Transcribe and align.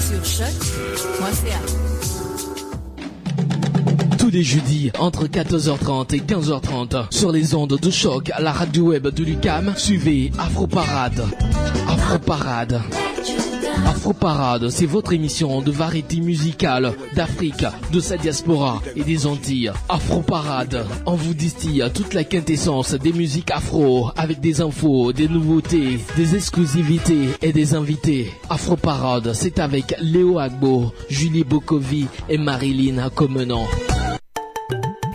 Sur 0.00 0.24
choc.ca. 0.24 1.58
Tous 4.18 4.28
les 4.28 4.42
jeudis, 4.42 4.90
entre 4.98 5.26
14h30 5.26 6.14
et 6.14 6.20
15h30, 6.20 7.06
sur 7.10 7.32
les 7.32 7.54
ondes 7.54 7.78
de 7.80 7.90
choc 7.90 8.30
à 8.34 8.42
la 8.42 8.52
radio 8.52 8.88
web 8.88 9.06
de 9.06 9.24
Lucam, 9.24 9.72
suivez 9.78 10.30
Afro 10.38 10.66
Parade. 10.66 11.24
Afro 11.88 12.18
Parade. 12.18 12.82
Afro 13.86 14.12
Parade, 14.12 14.68
c'est 14.70 14.86
votre 14.86 15.12
émission 15.12 15.60
de 15.60 15.70
variété 15.70 16.20
musicale 16.20 16.94
d'Afrique, 17.14 17.64
de 17.92 18.00
sa 18.00 18.16
diaspora 18.16 18.80
et 18.96 19.02
des 19.02 19.26
Antilles. 19.26 19.72
Afro 19.88 20.20
Parade, 20.20 20.86
on 21.06 21.14
vous 21.14 21.34
distille 21.34 21.84
toute 21.94 22.14
la 22.14 22.24
quintessence 22.24 22.94
des 22.94 23.12
musiques 23.12 23.50
afro 23.50 24.10
avec 24.16 24.40
des 24.40 24.60
infos, 24.60 25.12
des 25.12 25.28
nouveautés, 25.28 25.98
des 26.16 26.36
exclusivités 26.36 27.28
et 27.42 27.52
des 27.52 27.74
invités. 27.74 28.32
Afro 28.48 28.76
Parade, 28.76 29.32
c'est 29.34 29.58
avec 29.58 29.94
Léo 30.00 30.38
Agbo, 30.38 30.92
Julie 31.08 31.44
Bokovi 31.44 32.06
et 32.28 32.38
Marilyn 32.38 33.10
Comenant. 33.10 33.66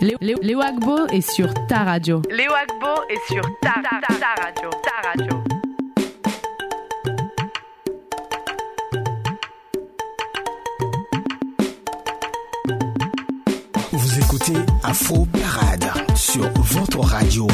Léo, 0.02 0.62
Agbo 0.62 1.08
est 1.08 1.30
sur 1.30 1.54
ta 1.68 1.80
radio. 1.84 2.22
Léo 2.30 2.52
Agbo 2.54 3.02
est 3.10 3.34
sur 3.34 3.42
ta, 3.62 3.74
ta, 3.82 4.08
ta 4.08 4.42
radio. 4.44 4.70
Ta 4.84 5.10
radio. 5.10 5.59
Afro 14.84 15.26
Parade 15.26 15.92
sur 16.16 16.50
votre 16.56 17.00
radio. 17.00 17.46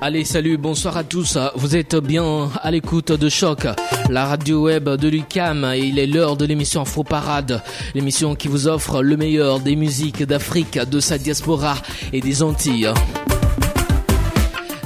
Allez, 0.00 0.24
salut, 0.24 0.56
bonsoir 0.56 0.96
à 0.96 1.04
tous. 1.04 1.38
Vous 1.54 1.76
êtes 1.76 1.94
bien 1.94 2.50
à 2.62 2.70
l'écoute 2.70 3.12
de 3.12 3.28
Choc, 3.28 3.66
la 4.10 4.26
radio 4.26 4.64
web 4.64 4.88
de 4.88 5.08
Lucam 5.08 5.72
il 5.76 5.98
est 5.98 6.06
l'heure 6.06 6.36
de 6.36 6.44
l'émission 6.44 6.82
Afro 6.82 7.04
Parade, 7.04 7.62
l'émission 7.94 8.34
qui 8.34 8.48
vous 8.48 8.66
offre 8.66 9.02
le 9.02 9.16
meilleur 9.16 9.60
des 9.60 9.76
musiques 9.76 10.24
d'Afrique, 10.24 10.78
de 10.78 10.98
sa 10.98 11.16
diaspora 11.16 11.76
et 12.12 12.20
des 12.20 12.42
Antilles. 12.42 12.92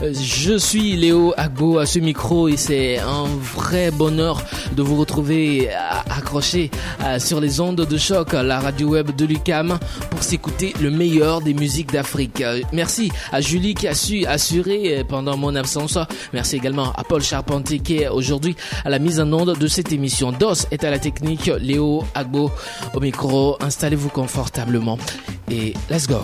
Euh, 0.03 0.13
je 0.15 0.57
suis 0.57 0.97
Léo 0.97 1.35
Agbo 1.37 1.79
à 1.79 1.87
ce 1.87 1.99
micro 1.99 2.49
et 2.49 2.57
c'est 2.57 2.99
un 2.99 3.25
vrai 3.25 3.91
bonheur 3.91 4.43
de 4.77 4.83
vous 4.83 4.97
retrouver 4.97 5.69
accroché 6.09 6.71
euh, 7.03 7.19
sur 7.19 7.41
les 7.41 7.61
ondes 7.61 7.77
de 7.77 7.99
choc, 7.99 8.33
la 8.33 8.61
radio 8.61 8.89
web 8.89 9.15
de 9.15 9.27
Lucam, 9.27 9.79
pour 10.11 10.23
s'écouter 10.23 10.75
le 10.81 10.91
meilleur 10.91 11.41
des 11.41 11.55
musiques 11.55 11.93
d'Afrique. 11.93 12.41
Euh, 12.41 12.61
merci 12.73 13.11
à 13.33 13.41
Julie 13.41 13.75
qui 13.75 13.89
a 13.89 13.95
su 13.95 14.25
assurer 14.27 15.05
pendant 15.09 15.37
mon 15.37 15.55
absence. 15.55 15.99
Merci 16.33 16.57
également 16.57 16.93
à 16.93 17.05
Paul 17.05 17.23
Charpentier 17.23 17.81
qui 17.81 17.99
est 17.99 18.09
aujourd'hui 18.09 18.57
à 18.85 18.91
la 18.91 18.99
mise 18.99 19.21
en 19.21 19.33
onde 19.33 19.59
de 19.59 19.67
cette 19.67 19.93
émission. 19.93 20.33
DOS 20.33 20.67
est 20.71 20.85
à 20.85 20.91
la 20.91 20.99
technique, 20.99 21.51
Léo 21.61 22.05
Agbo 22.15 22.51
au 22.95 23.01
micro. 23.01 23.57
Installez-vous 23.61 24.09
confortablement 24.11 24.99
et 25.51 25.75
let's 25.91 26.07
go. 26.07 26.21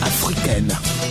Africaine. 0.00 1.03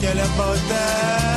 quelle 0.00 0.22
beauté 0.36 1.27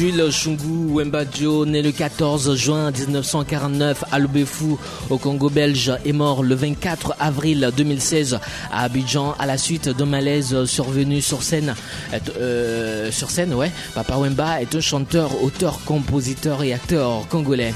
Jules 0.00 0.30
Chungu 0.32 0.94
Wembadjo, 0.94 1.66
né 1.66 1.82
le 1.82 1.92
14 1.92 2.56
juin 2.56 2.90
1949 2.90 4.04
à 4.10 4.18
Lubefou, 4.18 4.78
au 5.10 5.18
Congo 5.18 5.50
belge, 5.50 5.92
est 6.06 6.14
mort 6.14 6.42
le 6.42 6.54
24 6.54 7.16
avril 7.20 7.70
2016 7.76 8.38
à 8.72 8.84
Abidjan 8.84 9.34
à 9.38 9.44
la 9.44 9.58
suite 9.58 9.90
d'un 9.90 10.06
malaise 10.06 10.64
survenu 10.64 11.20
sur 11.20 11.42
scène. 11.42 11.74
Euh, 12.38 13.12
sur 13.12 13.30
scène, 13.30 13.52
ouais. 13.52 13.70
Papa 13.94 14.16
Wemba 14.16 14.62
est 14.62 14.74
un 14.74 14.80
chanteur, 14.80 15.44
auteur, 15.44 15.80
compositeur 15.84 16.62
et 16.62 16.72
acteur 16.72 17.28
congolais. 17.28 17.74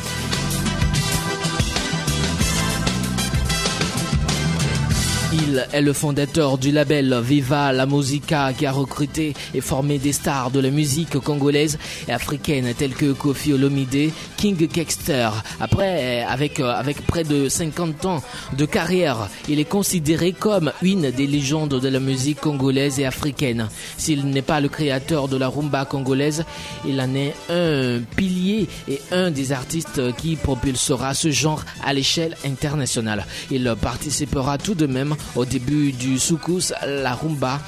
Il 5.36 5.66
est 5.72 5.82
le 5.82 5.92
fondateur 5.92 6.58
du 6.58 6.70
label 6.70 7.20
Viva 7.20 7.72
la 7.72 7.86
Musica 7.86 8.52
qui 8.52 8.66
a 8.66 8.70
recruté 8.72 9.34
et 9.52 9.60
formé 9.60 9.98
des 9.98 10.12
stars 10.12 10.52
de 10.52 10.60
la 10.60 10.70
musique 10.70 11.18
congolaise 11.18 11.76
et 12.06 12.12
africaine 12.12 12.72
telles 12.74 12.94
que 12.94 13.12
Kofi 13.12 13.52
Olomide, 13.52 14.12
King 14.36 14.68
Kexter. 14.68 15.30
Après, 15.58 16.22
avec, 16.22 16.60
avec 16.60 17.04
près 17.04 17.24
de 17.24 17.48
50 17.48 18.04
ans 18.04 18.22
de 18.56 18.64
carrière, 18.64 19.28
il 19.48 19.58
est 19.58 19.64
considéré 19.64 20.32
comme 20.32 20.70
une 20.82 21.10
des 21.10 21.26
légendes 21.26 21.80
de 21.80 21.88
la 21.88 21.98
musique 21.98 22.40
congolaise 22.40 23.00
et 23.00 23.06
africaine. 23.06 23.68
S'il 23.96 24.26
n'est 24.26 24.42
pas 24.42 24.60
le 24.60 24.68
créateur 24.68 25.26
de 25.26 25.36
la 25.36 25.48
rumba 25.48 25.84
congolaise, 25.84 26.44
il 26.86 27.00
en 27.00 27.12
est 27.16 27.34
un 27.50 28.00
pilier 28.16 28.68
et 28.88 29.00
un 29.10 29.32
des 29.32 29.50
artistes 29.50 30.14
qui 30.16 30.36
propulsera 30.36 31.12
ce 31.12 31.32
genre 31.32 31.64
à 31.84 31.92
l'échelle 31.92 32.36
internationale. 32.44 33.26
Il 33.50 33.74
participera 33.80 34.58
tout 34.58 34.74
de 34.74 34.86
même 34.86 35.16
au 35.36 35.44
début 35.44 35.92
du 35.92 36.18
soukous, 36.18 36.72
la 36.86 37.14
rumba. 37.14 37.60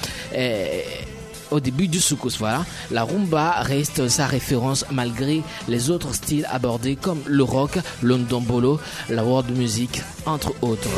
au 1.51 1.59
début 1.59 1.87
du 1.87 1.99
soukous, 1.99 2.37
voilà. 2.39 2.65
La 2.91 3.03
rumba 3.03 3.61
reste 3.61 4.07
sa 4.09 4.27
référence 4.27 4.85
malgré 4.91 5.43
les 5.67 5.89
autres 5.89 6.13
styles 6.13 6.47
abordés 6.51 6.95
comme 6.95 7.21
le 7.25 7.43
rock, 7.43 7.77
le 8.01 8.17
ndombolo, 8.17 8.79
la 9.09 9.23
world 9.23 9.55
music, 9.57 10.01
entre 10.25 10.53
autres. 10.61 10.89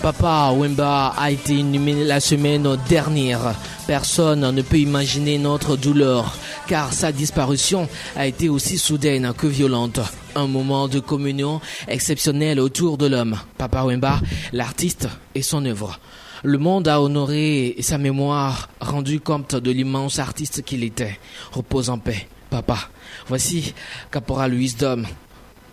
Papa 0.00 0.52
Wemba 0.56 1.14
a 1.18 1.30
été 1.30 1.54
inhumé 1.54 2.04
la 2.04 2.20
semaine 2.20 2.76
dernière. 2.88 3.54
Personne 3.88 4.50
ne 4.52 4.62
peut 4.62 4.78
imaginer 4.78 5.38
notre 5.38 5.76
douleur, 5.76 6.36
car 6.68 6.92
sa 6.92 7.10
disparition 7.10 7.88
a 8.14 8.26
été 8.26 8.48
aussi 8.48 8.78
soudaine 8.78 9.32
que 9.36 9.48
violente. 9.48 10.00
Un 10.36 10.46
moment 10.46 10.86
de 10.86 11.00
communion 11.00 11.60
exceptionnel 11.88 12.60
autour 12.60 12.98
de 12.98 13.06
l'homme. 13.06 13.36
Papa 13.56 13.82
Wemba, 13.82 14.20
l'artiste 14.52 15.08
et 15.34 15.42
son 15.42 15.64
œuvre. 15.64 15.98
Le 16.44 16.58
monde 16.58 16.86
a 16.86 17.00
honoré 17.00 17.74
sa 17.80 17.98
mémoire, 17.98 18.68
rendu 18.80 19.18
compte 19.18 19.56
de 19.56 19.70
l'immense 19.72 20.20
artiste 20.20 20.62
qu'il 20.62 20.84
était. 20.84 21.18
Repose 21.50 21.90
en 21.90 21.98
paix, 21.98 22.28
papa. 22.48 22.78
Voici 23.28 23.74
Caporal 24.10 24.54
Wisdom 24.54 25.04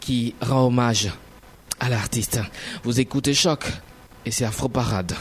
qui 0.02 0.36
rend 0.42 0.68
hommage 0.68 1.10
à 1.80 1.90
l'artiste. 1.90 2.40
Vous 2.84 3.00
écoutez 3.00 3.34
Choc 3.34 3.64
et 4.26 4.32
c'est 4.32 4.46
Afro 4.46 4.68
Parade. 4.68 5.14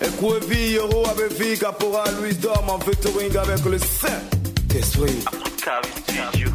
Ekwevi 0.00 0.72
Yoro 0.72 1.06
Abevi 1.08 1.58
Caporal 1.58 2.14
Wisdom 2.22 2.68
en 2.68 2.78
featuring 2.78 3.36
avec 3.36 3.64
le 3.64 3.78
Saint-Esprit. 3.78 5.24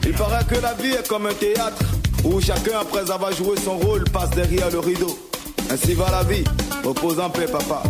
Il 0.06 0.14
paraît 0.14 0.46
que 0.46 0.56
la 0.62 0.74
vie 0.76 0.92
est 0.92 1.08
comme 1.08 1.26
un 1.26 1.34
théâtre 1.34 1.84
où 2.24 2.40
chacun, 2.40 2.80
après 2.80 3.10
avoir 3.12 3.34
joué 3.34 3.58
son 3.58 3.78
rôle, 3.78 4.04
passe 4.06 4.30
derrière 4.32 4.70
le 4.70 4.80
rideau. 4.80 5.18
Ainsi 5.70 5.94
va 5.94 6.10
la 6.10 6.24
vie. 6.24 6.44
Repose 6.84 7.20
en 7.20 7.30
paix, 7.30 7.48
papa. 7.48 7.84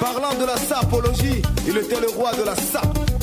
Parlant 0.00 0.38
de 0.38 0.44
la 0.44 0.56
sapologie, 0.56 1.42
il 1.66 1.76
était 1.78 2.00
le 2.00 2.08
roi 2.08 2.32
de 2.34 2.44
la 2.44 2.54
sap. 2.54 3.15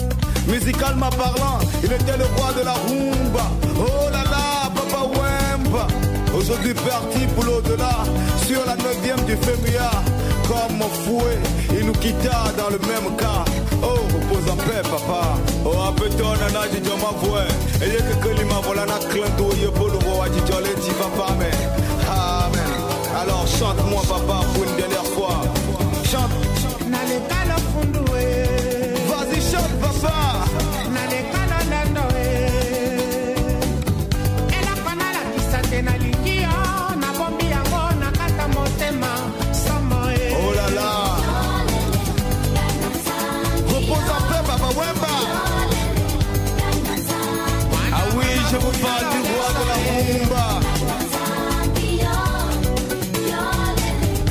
Musicalement 0.47 1.09
parlant, 1.09 1.59
il 1.83 1.91
était 1.91 2.17
le 2.17 2.25
roi 2.35 2.51
de 2.57 2.63
la 2.65 2.73
rumba. 2.73 3.45
Oh 3.79 4.09
là 4.11 4.23
là, 4.23 4.69
papa 4.75 5.05
Wemba. 5.07 5.87
Aujourd'hui 6.35 6.73
parti 6.73 7.25
pour 7.33 7.45
l'au-delà, 7.45 8.03
sur 8.45 8.59
la 8.65 8.75
neuvième 8.75 9.23
du 9.25 9.37
Femia. 9.37 9.91
Comme 10.47 10.83
fouet, 11.05 11.39
il 11.71 11.85
nous 11.85 11.93
quitta 11.93 12.51
dans 12.57 12.69
le 12.69 12.79
même 12.79 13.15
cas. 13.17 13.45
Oh, 13.81 13.95
repose 14.13 14.51
en 14.51 14.57
paix, 14.57 14.81
papa. 14.83 15.37
Oh, 15.65 15.87
apeton 15.87 16.33
na 16.53 16.67
jijo 16.67 16.95
ma 16.97 17.11
voix. 17.25 17.47
Et 17.81 17.87
y'a 17.87 18.01
que 18.01 18.27
kalima 18.27 18.55
voilà 18.65 18.85
na 18.85 18.99
clanto, 19.09 19.55
y'a 19.61 19.71
pour 19.71 19.87
le 19.87 19.97
roi 20.05 20.27
jijo 20.27 20.59
le 20.59 20.73
ti 20.81 20.91
papa, 20.91 21.31
mais. 21.39 21.55
Amen. 22.09 22.73
Alors 23.21 23.45
chante-moi, 23.47 24.01
papa, 24.07 24.41
pour 24.53 24.63
une 24.65 24.75
dernière 24.75 25.05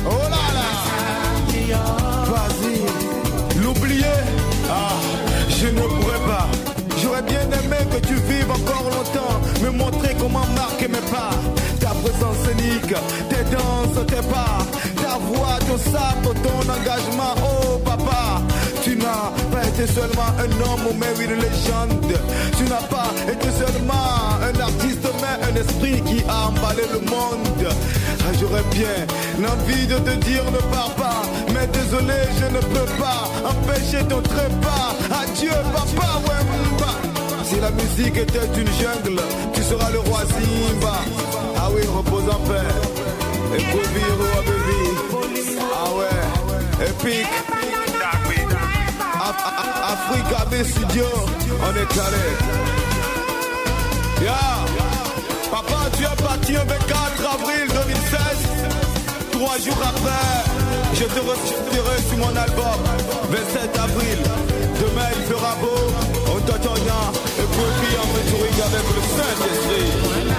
Oh 0.05 0.25
là 0.33 0.43
là. 0.57 0.69
Vas-y. 2.31 3.61
L'oublier. 3.61 4.17
Ah, 4.69 4.95
je 5.49 5.67
ne 5.67 5.81
pourrais 5.81 6.23
pas. 6.27 6.47
J'aurais 7.01 7.21
bien 7.23 7.41
aimé 7.41 7.77
que 7.91 7.99
tu 8.07 8.15
vives 8.15 8.51
encore 8.51 8.89
longtemps. 8.89 9.39
Me 9.63 9.69
montrer 9.71 10.15
comment 10.19 10.45
marquer 10.55 10.87
mes 10.87 11.05
pas. 11.11 11.31
Ta 11.79 11.89
présence 11.89 12.37
scénique, 12.45 12.95
tes 13.29 13.43
danses, 13.55 14.05
tes 14.07 14.23
pas. 14.27 14.57
Ta 15.01 15.17
voix, 15.17 15.59
ton 15.67 15.77
sabre, 15.91 16.33
ton 16.43 16.59
engagement. 16.71 17.35
Oh 17.43 17.77
papa, 17.79 18.41
tu 18.83 18.95
n'as 18.95 19.31
été 19.73 19.87
seulement 19.87 20.29
un 20.37 20.51
homme, 20.61 20.93
mais 20.99 21.23
une 21.23 21.35
légende. 21.35 22.13
Tu 22.57 22.63
n'as 22.65 22.87
pas 22.87 23.09
été 23.31 23.49
seulement 23.51 24.37
un 24.41 24.59
artiste, 24.59 25.07
mais 25.21 25.35
un 25.47 25.55
esprit 25.55 26.01
qui 26.03 26.23
a 26.29 26.47
emballé 26.49 26.83
le 26.91 26.99
monde. 27.09 27.67
Ah, 28.21 28.31
J'aurais 28.39 28.63
bien 28.71 28.95
l'envie 29.41 29.87
de 29.87 29.95
te 29.95 30.15
dire 30.25 30.43
ne 30.51 30.59
pars 30.73 30.93
pas, 30.95 31.21
mais 31.53 31.67
désolé, 31.67 32.19
je 32.39 32.45
ne 32.55 32.61
peux 32.61 32.89
pas 33.01 33.23
empêcher 33.49 34.03
ton 34.07 34.21
trépas. 34.21 34.89
Adieu, 35.21 35.57
papa 35.73 36.07
Wemba. 36.25 36.93
Si 37.43 37.59
la 37.59 37.71
musique 37.71 38.17
était 38.17 38.47
une 38.59 38.67
jungle, 38.79 39.21
tu 39.53 39.61
seras 39.63 39.89
le 39.91 39.99
roi 39.99 40.19
Simba. 40.21 40.99
Ah 41.57 41.69
oui, 41.73 41.81
repose 41.87 42.29
en 42.29 42.39
paix. 42.47 42.69
Et 43.57 43.63
Kobiro, 43.71 44.29
baby. 44.45 44.81
Ah 45.73 45.89
ouais, 45.97 46.87
épique. 46.89 47.72
Af- 49.45 49.57
Af- 49.63 49.93
Africa, 49.93 50.45
mes 50.51 50.63
studios, 50.63 51.19
on 51.67 51.73
est 51.81 51.89
calé. 51.95 52.27
Yeah. 54.21 54.65
Papa, 55.51 55.89
tu 55.97 56.03
es 56.03 56.23
parti 56.23 56.53
le 56.53 56.59
24 56.59 57.33
avril 57.35 57.67
2016. 57.67 58.19
Trois 59.31 59.57
jours 59.59 59.81
après, 59.83 60.29
je 60.95 61.03
te 61.05 61.19
retirerai 61.19 61.97
sur 62.09 62.17
mon 62.17 62.35
album. 62.35 62.79
27 63.29 63.77
avril. 63.77 64.19
Demain, 64.79 65.09
il 65.17 65.23
fera 65.25 65.55
Bravo, 65.61 65.75
Ototonia, 66.37 67.01
et 67.39 67.47
puis 67.53 67.95
en 68.01 68.07
featuring 68.13 68.57
avec 68.69 68.85
le 68.95 69.01
Saint-Esprit. 69.15 70.32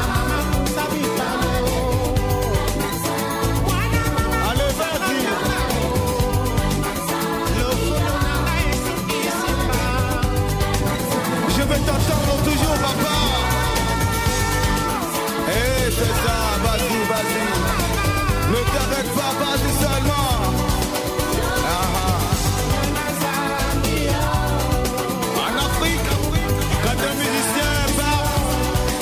Musicien 27.16 27.72
part, 27.96 28.24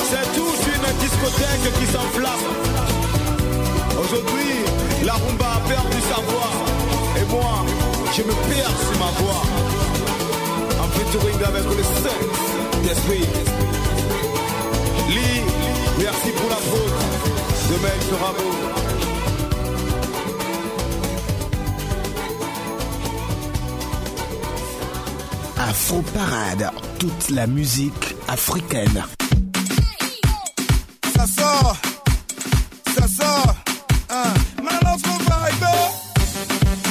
c'est 0.09 0.27
toute 0.37 0.63
une 0.75 0.87
discothèque 0.99 1.67
qui 1.79 1.85
s'enflamme. 1.85 2.47
Aujourd'hui, 4.01 4.53
la 5.05 5.13
rumba 5.13 5.49
a 5.57 5.67
perdu 5.67 5.99
sa 6.09 6.19
voix. 6.29 6.53
Et 7.19 7.25
moi, 7.31 7.65
je 8.15 8.21
me 8.23 8.33
perds 8.49 8.77
sur 8.85 8.99
ma 8.99 9.11
voix. 9.21 9.43
En 10.83 10.87
featuring 10.95 11.43
avec 11.43 11.65
le 11.77 11.83
Saint 11.83 12.23
d'esprit. 12.83 13.27
Lee, 15.09 15.41
merci 15.99 16.29
pour 16.37 16.49
la 16.49 16.61
faute. 16.69 16.99
Demain, 17.69 17.93
il 17.95 18.03
sera 18.09 18.31
beau. 18.33 18.82
Afro 25.69 26.01
Parade, 26.01 26.69
toute 26.99 27.29
la 27.29 27.47
musique 27.47 28.15
africaine. 28.27 29.03
Ça 31.15 31.25
sort, 31.25 31.75
ça 32.97 33.07
sort. 33.07 33.55
Hein. 34.09 34.33
Maintenant. 34.61 34.83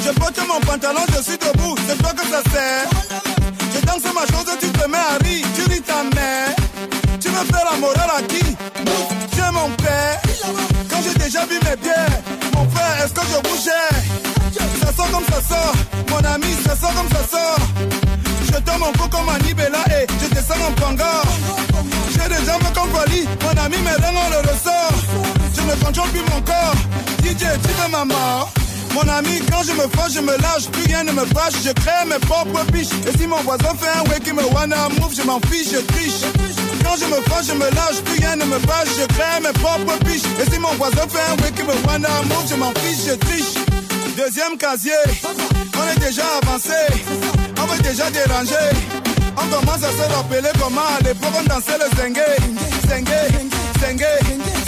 Je 0.04 0.10
porte 0.10 0.40
mon 0.48 0.60
pantalon, 0.60 1.00
je 1.16 1.22
suis 1.22 1.38
debout. 1.38 1.76
C'est 1.86 1.98
toi 1.98 2.12
que 2.12 2.26
ça 2.26 2.42
sert. 2.50 2.88
Je 3.74 3.80
danse 3.86 4.02
ma 4.14 4.26
chose, 4.26 4.56
tu 4.60 4.68
te 4.68 4.88
mets 4.88 4.96
à 4.96 5.22
rire. 5.22 5.46
Tu 5.54 5.62
ris 5.70 5.82
ta 5.82 6.02
mère. 6.14 6.56
Tu 7.20 7.28
veux 7.28 7.44
faire 7.44 7.64
la 7.70 7.78
morale 7.78 8.10
à 8.18 8.22
qui? 8.22 8.44
J'ai 9.34 9.50
mon 9.52 9.70
père. 9.76 10.20
Quand 10.90 10.98
j'ai 11.04 11.14
déjà 11.18 11.46
vu 11.46 11.54
mes 11.54 11.76
pieds, 11.76 11.92
mon 12.54 12.68
frère, 12.70 13.04
est-ce 13.04 13.12
que 13.12 13.20
je 13.20 13.48
bougeais? 13.48 14.84
Ça 14.84 14.92
sort 14.92 15.10
comme 15.10 15.24
ça 15.26 15.40
sort. 15.42 15.74
Mon 16.10 16.24
ami, 16.34 16.52
ça 16.66 16.74
sort 16.76 16.94
comme 16.94 17.08
ça 17.10 17.28
sort. 17.30 18.01
Je 18.52 18.58
tombe 18.58 18.80
mon 18.80 18.92
cou 18.92 19.08
comme 19.08 19.28
un 19.28 19.38
Nibela 19.38 19.82
et 19.88 20.06
je 20.22 20.28
descends 20.34 20.54
en 20.68 20.72
panga. 20.72 21.22
J'ai 22.10 22.28
des 22.28 22.44
jambes 22.44 22.62
comme 22.74 22.92
Wally, 22.92 23.26
mon 23.42 23.62
ami 23.62 23.76
mes 23.78 23.90
reins 23.90 24.14
on 24.14 24.30
le 24.30 24.38
ressort. 24.38 24.92
Je 25.56 25.62
ne 25.62 25.84
contrôle 25.84 26.10
plus 26.10 26.20
mon 26.20 26.40
corps. 26.42 26.74
DJ, 27.22 27.46
tu 27.62 27.72
veux 27.80 27.90
ma 27.90 28.04
mort 28.04 28.52
mon 28.94 29.08
ami, 29.08 29.40
quand 29.50 29.62
je 29.62 29.72
me 29.72 29.88
fâche, 29.96 30.12
je 30.14 30.20
me 30.20 30.36
lâche, 30.36 30.68
plus 30.70 30.84
rien 30.84 31.02
ne 31.04 31.12
me 31.12 31.24
fâche, 31.24 31.54
je 31.64 31.72
crée 31.72 32.04
mes 32.06 32.18
propres 32.26 32.62
biches. 32.72 32.92
Et 33.08 33.18
si 33.18 33.26
mon 33.26 33.40
voisin 33.40 33.74
fait 33.80 33.88
un 33.88 34.02
way 34.10 34.20
qui 34.20 34.32
me 34.32 34.44
wanna 34.54 34.88
move, 35.00 35.14
je 35.16 35.22
m'en 35.22 35.40
fiche, 35.48 35.72
je 35.72 35.78
triche. 35.78 36.22
Quand 36.84 36.96
je 36.96 37.06
me 37.06 37.22
fâche, 37.22 37.46
je 37.48 37.54
me 37.54 37.70
lâche, 37.70 38.02
plus 38.04 38.18
rien 38.18 38.36
ne 38.36 38.44
me 38.44 38.58
fâche, 38.58 38.88
je 38.98 39.06
crée 39.14 39.40
mes 39.42 39.52
propres 39.52 39.98
biches. 40.04 40.28
Et 40.40 40.50
si 40.50 40.58
mon 40.58 40.74
voisin 40.74 41.06
fait 41.08 41.24
un 41.32 41.42
way 41.42 41.52
qui 41.52 41.62
me 41.62 41.72
wanna 41.88 42.22
move, 42.28 42.46
je 42.50 42.54
m'en 42.54 42.72
fiche, 42.80 43.06
je 43.08 43.14
triche. 43.14 43.54
Deuxième 44.16 44.58
casier, 44.58 44.92
on 45.24 45.88
est 45.88 46.00
déjà 46.00 46.24
avancé, 46.42 46.76
veut 47.72 47.82
déjà 47.82 48.10
déranger. 48.10 48.70
On 49.36 49.46
commence 49.48 49.82
à 49.82 49.90
se 49.90 50.14
rappeler 50.14 50.50
comment 50.60 50.80
à 50.80 51.02
l'époque 51.02 51.32
on 51.38 51.44
dansait 51.44 51.78
le 51.78 51.88
zengue, 51.96 52.22
zengue, 52.88 53.08
zengue, 53.80 54.06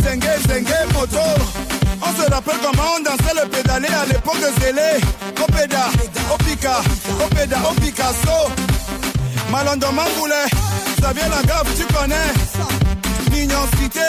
zengue, 0.02 0.24
zengue, 0.48 0.92
moto. 0.94 1.18
On 2.02 2.22
se 2.22 2.30
rappelle 2.30 2.56
comment 2.62 2.96
on 2.98 3.02
dansait 3.02 3.34
le 3.42 3.48
pédalé 3.48 3.88
à 3.88 4.06
l'époque 4.06 4.40
de 4.40 4.60
Zélé. 4.60 5.00
Opéda, 5.42 5.88
Opika, 6.32 6.80
Opéda, 7.24 7.56
au 7.70 7.74
Picasso. 7.80 8.50
Malando 9.50 9.86
Mangoulet, 9.92 10.46
Xavier 10.98 11.28
Lagaffe, 11.28 11.74
tu 11.76 11.84
connais. 11.92 12.32
Mignon 13.30 13.66
Cité, 13.78 14.00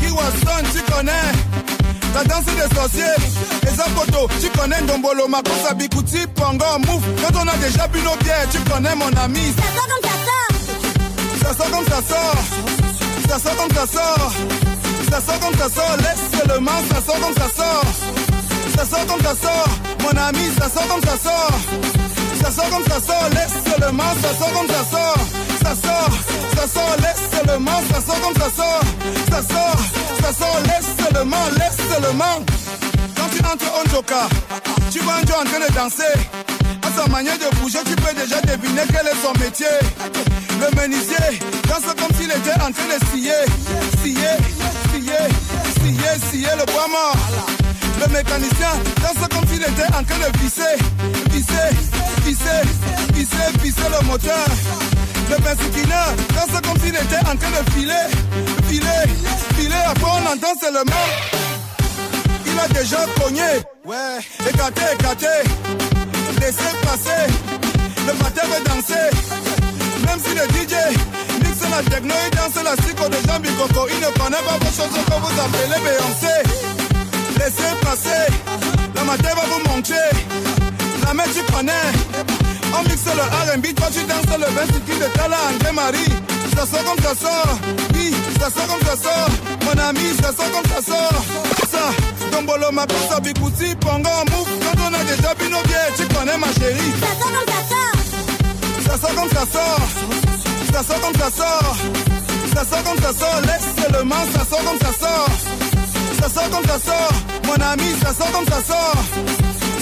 Kiwaston, 0.00 0.62
tu 0.72 0.92
connais. 0.92 1.75
La 2.16 2.24
danse 2.24 2.46
des 2.46 2.74
sorciers, 2.74 3.04
les 3.62 3.78
apotos, 3.78 4.26
tu 4.40 4.48
connais 4.58 4.80
Ndombolo, 4.80 5.28
Makosa, 5.28 5.74
Bikuti, 5.74 6.26
Pongo, 6.34 6.64
Mouf. 6.86 7.02
Quand 7.20 7.38
on 7.42 7.46
a 7.46 7.54
déjà 7.58 7.86
bu 7.88 8.00
nos 8.00 8.16
bières, 8.24 8.48
tu 8.50 8.58
connais 8.70 8.94
mon 8.94 9.12
ami. 9.22 9.52
Ça 9.52 9.62
sort 9.74 9.86
comme 9.86 10.02
ça 10.02 10.16
sort. 10.48 10.72
Ça 11.42 11.52
sort 11.60 11.70
comme 11.70 11.84
ça 11.84 12.00
sort. 12.00 12.48
Ça 13.28 13.38
sort 13.38 13.56
comme 13.58 13.76
ça 13.76 13.86
sort. 13.86 14.32
Ça 15.10 15.20
sort 15.20 15.40
comme 15.40 15.58
ça 15.58 15.68
sort. 15.68 15.96
Laisse 15.98 16.40
seulement, 16.40 16.80
ça 16.90 17.02
sort 17.04 17.20
comme 17.20 17.34
ça 17.34 17.48
sort. 17.54 17.84
Ça 18.78 18.84
sort 18.86 19.06
comme 19.06 19.20
ça 19.20 19.34
sort. 19.34 19.68
Mon 20.00 20.18
ami, 20.18 20.48
ça 20.58 20.70
sort 20.70 20.88
comme 20.88 21.02
ça 21.02 21.18
sort. 21.22 21.58
Ça 22.42 22.50
sort 22.50 22.70
comme 22.70 22.84
ça 22.84 22.98
sort. 22.98 23.28
Laisse 23.32 23.74
seulement, 23.78 24.12
ça 24.22 24.28
sort 24.38 24.52
comme 24.54 24.68
ça 24.68 24.84
sort. 24.90 25.45
Ça 25.66 25.74
sort, 25.74 26.10
ça 26.54 26.68
sort, 26.68 26.96
laisse 26.98 27.28
seulement, 27.34 27.80
ça 27.92 28.00
sort 28.00 28.20
comme 28.20 28.34
ça 28.34 28.50
sort. 28.54 28.80
Ça 29.28 29.42
sort, 29.42 29.80
ça 30.22 30.32
sort, 30.32 30.60
laisse 30.62 30.86
seulement, 31.04 31.44
laisse 31.58 31.80
seulement. 31.92 32.38
Quand 33.16 33.28
tu 33.34 33.44
entres 33.44 33.72
au 33.74 33.88
Joka, 33.90 34.28
tu 34.92 35.00
vois 35.00 35.14
un 35.14 35.26
Joe 35.26 35.36
en 35.40 35.44
train 35.44 35.58
de 35.58 35.74
danser. 35.74 36.14
À 36.86 36.90
sa 36.96 37.08
manière 37.10 37.36
de 37.36 37.52
bouger, 37.56 37.80
tu 37.84 37.96
peux 37.96 38.14
déjà 38.14 38.40
deviner 38.42 38.82
quel 38.86 39.08
est 39.08 39.20
son 39.20 39.32
métier. 39.40 39.66
Le 40.60 40.80
menuisier 40.80 41.40
danse 41.68 41.92
comme 41.98 42.16
s'il 42.16 42.30
était 42.30 42.60
en 42.62 42.70
train 42.70 42.86
de 42.86 43.04
scier, 43.10 43.32
scier, 44.04 44.34
scier, 44.92 45.24
scier, 45.82 46.30
scier 46.30 46.52
le 46.60 46.64
bois 46.70 46.86
mort. 46.86 47.16
Le 48.02 48.12
mécanicien 48.12 48.70
danse 49.02 49.28
comme 49.34 49.48
s'il 49.48 49.62
était 49.62 49.90
en 49.98 50.04
train 50.04 50.30
de 50.30 50.38
visser, 50.38 50.76
visser, 51.32 51.74
visser, 52.24 52.62
visser, 53.14 53.58
visser 53.64 53.88
le 53.90 54.06
moteur. 54.06 54.46
Le 55.28 55.36
bensiquineur 55.42 56.14
danse 56.34 56.60
comme 56.62 56.78
s'il 56.80 56.94
était 56.94 57.18
en 57.18 57.36
train 57.36 57.50
de 57.50 57.70
filer, 57.72 58.06
filer, 58.68 59.02
filer. 59.56 59.82
Après 59.86 60.04
on 60.04 60.32
entend 60.32 60.54
seulement. 60.60 61.06
Il 62.46 62.58
a 62.58 62.68
déjà 62.68 63.04
cogné, 63.20 63.42
ouais, 63.84 64.18
écarté, 64.48 64.82
écarté. 64.94 65.26
Laissez 66.40 66.72
passer, 66.82 67.26
le 68.06 68.12
matin 68.22 68.42
veut 68.46 68.64
danser. 68.64 69.10
Même 70.06 70.20
si 70.24 70.34
le 70.34 70.44
DJ 70.54 70.74
mixe 71.42 71.68
la 71.70 71.82
techno, 71.90 72.14
il 72.24 72.36
danse 72.36 72.62
la 72.62 72.76
psycho 72.76 73.08
de 73.08 73.16
Jean 73.26 73.40
Bicoco. 73.40 73.88
Il 73.90 74.00
ne 74.00 74.10
connaît 74.18 74.36
pas 74.36 74.58
vos 74.60 74.66
chansons 74.66 75.04
que 75.04 75.18
vous 75.20 75.40
appelez 75.40 75.80
Beyoncé. 75.82 76.34
Laissez 77.38 77.74
passer, 77.82 78.32
le 78.94 79.04
matin 79.04 79.30
va 79.34 79.42
vous 79.50 79.68
manquer. 79.68 80.08
La 81.04 81.14
main 81.14 81.24
tu 81.34 81.52
connais, 81.52 81.72
on 82.78 82.82
mixe 82.84 83.04
le 83.06 83.22
R&B, 83.22 83.74
toi 83.74 83.88
tu 83.92 84.02
danses 84.04 84.38
le 84.38 84.46
26 84.54 84.98
de 84.98 85.06
Tala 85.16 85.36
André 85.52 85.72
Marie. 85.72 86.12
Ça 86.56 86.64
sort 86.64 86.84
comme 86.84 87.04
ça 87.04 87.14
sort, 87.14 87.58
oui, 87.94 88.14
ça 88.40 88.48
sort 88.50 88.66
comme 88.66 88.86
ça 88.86 88.96
sort. 88.96 89.30
Mon 89.64 89.78
ami, 89.82 90.14
ça 90.22 90.32
sort 90.32 90.50
comme 90.50 90.70
ça 90.72 90.80
sort. 90.82 91.22
Ça, 91.70 91.90
Dombolo, 92.32 92.72
ma 92.72 92.86
pizza, 92.86 93.20
Bikuti, 93.20 93.74
Pongo, 93.76 94.08
Mouf. 94.30 94.48
Quand 94.62 94.80
on 94.88 94.94
a 94.94 95.04
déjà 95.04 95.34
bu 95.34 95.50
nos 95.50 95.62
bières, 95.62 95.92
tu 95.96 96.06
connais 96.14 96.38
ma 96.38 96.46
chérie. 96.54 96.94
Ça 96.98 97.12
sort 97.18 97.32
comme 97.32 97.46
ça 97.46 97.60
sort. 97.66 97.96
Ça 98.86 98.96
sort 99.12 99.24
comme 99.24 99.30
ça 99.30 99.44
sort. 99.50 99.86
Ça 100.72 100.82
sort 100.82 101.00
comme 101.00 101.16
ça 101.20 101.30
sort. 101.30 101.76
Ça 102.54 102.64
sort 102.64 102.84
comme 102.84 103.02
ça 103.02 103.12
sort. 103.12 103.40
Laisse 103.42 103.84
seulement, 103.92 104.24
ça 104.34 104.44
sort 104.48 104.64
comme 104.64 104.78
ça 104.78 104.92
sort. 104.98 105.30
Ça 106.20 106.28
sort 106.30 106.50
comme 106.50 106.64
ça 106.64 106.78
sort. 106.78 107.12
Mon 107.44 107.64
ami, 107.64 107.94
ça 108.02 108.14
sort 108.14 108.32
comme 108.32 108.46
ça 108.46 108.62
sort. 108.64 108.96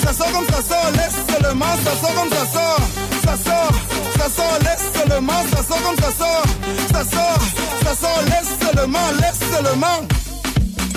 Ça 0.05 0.13
sort 0.13 0.33
comme 0.33 0.47
ça 0.47 0.63
sort. 0.63 0.91
Laisse 0.93 1.17
seulement, 1.33 1.75
ça 1.85 1.97
sort 2.01 2.15
comme 2.15 2.31
ça 2.31 2.47
sort. 2.47 2.81
Ça 3.25 3.37
sort, 3.37 3.73
ça 4.19 4.29
sort, 4.29 4.59
laisse 4.61 4.93
seulement, 4.95 5.43
ça 5.51 5.63
sort 5.63 5.83
comme 5.83 5.97
ça 5.97 6.11
sort. 6.13 6.45
Ça 6.93 7.05
sort, 7.05 7.43
ça 7.85 7.95
sort, 7.95 8.23
laisse 8.27 8.53
seulement, 8.61 8.99
laisse 9.21 9.41
seulement. 9.53 10.01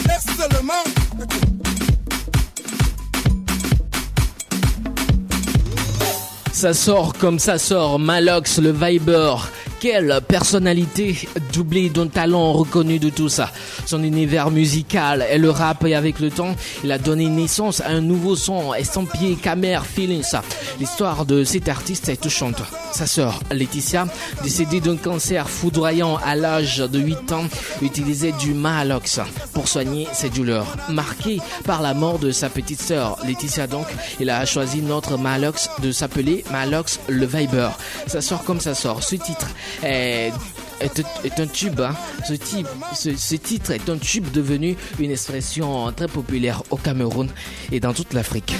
Laisse 0.08 0.26
seulement. 0.38 0.84
Ça 6.52 6.74
sort 6.74 7.14
comme 7.14 7.40
ça 7.40 7.58
sort, 7.58 8.00
Malox 8.00 8.58
le 8.60 8.72
Viber, 8.72 9.36
Quelle 9.80 10.22
personnalité 10.28 11.16
doublée 11.54 11.90
d'un 11.90 12.08
talent 12.08 12.52
reconnu 12.52 12.98
de 12.98 13.10
tout 13.10 13.30
ça. 13.30 13.52
Son 13.86 14.02
univers 14.04 14.50
musical 14.50 15.24
et 15.30 15.38
le 15.38 15.52
rap 15.52 15.86
et 15.86 15.94
avec 15.94 16.20
le 16.20 16.32
temps, 16.32 16.56
il 16.84 16.92
a 16.92 16.98
donné 16.98 17.30
naissance 17.30 17.82
à 17.82 17.90
un 17.90 18.02
nouveau 18.02 18.36
son 18.36 18.74
estampillé 18.74 19.36
Camer 19.36 19.80
Feelings. 19.86 20.34
L'histoire 20.80 21.26
de 21.28 21.44
cet 21.44 21.70
artiste 21.70 22.10
est 22.10 22.22
touchante. 22.22 22.62
Sa 22.92 23.06
sœur, 23.06 23.42
Laetitia, 23.52 24.08
décédée 24.42 24.82
d'un 24.82 24.98
cancer 24.98 25.48
foudroyant 25.48 26.18
à 26.26 26.36
l'âge 26.36 26.78
de 26.78 27.00
8 27.00 27.32
ans, 27.34 27.46
utilisait 27.84 28.32
du 28.32 28.56
Mahalox 28.56 29.20
pour 29.54 29.68
soigner 29.68 30.08
ses 30.12 30.30
douleurs. 30.30 30.76
Marqué 30.90 31.38
par 31.66 31.84
la 31.84 31.94
mort 31.94 32.18
de 32.18 32.32
sa 32.32 32.50
petite 32.50 32.82
sœur, 32.82 33.18
Laetitia 33.26 33.68
donc, 33.68 33.86
il 34.20 34.32
a 34.32 34.44
choisi 34.46 34.82
notre 34.82 35.18
Mahalox 35.18 35.70
de 35.84 35.92
s'appeler 35.92 36.44
Mahalox 36.52 37.00
le 37.08 37.28
Viber. 37.28 37.70
Ça 38.08 38.22
sort 38.22 38.44
comme 38.44 38.60
ça 38.60 38.74
sort. 38.74 39.04
Ce 39.04 39.16
titre 39.16 39.48
est 39.84 40.32
est, 40.82 41.40
un 41.40 41.48
tube. 41.48 41.80
Hein. 41.80 41.96
Ce, 42.28 42.34
type, 42.34 42.68
ce, 42.94 43.16
ce, 43.16 43.36
titre 43.36 43.72
est 43.72 43.90
un 43.90 43.98
tube 43.98 44.30
devenu 44.32 44.76
une 45.00 45.12
expression 45.12 45.92
très 45.92 46.08
populaire 46.08 46.64
au 46.70 46.78
Cameroun 46.78 47.30
et 47.72 47.80
dans 47.80 47.94
toute 47.94 48.14
l'Afrique. 48.14 48.54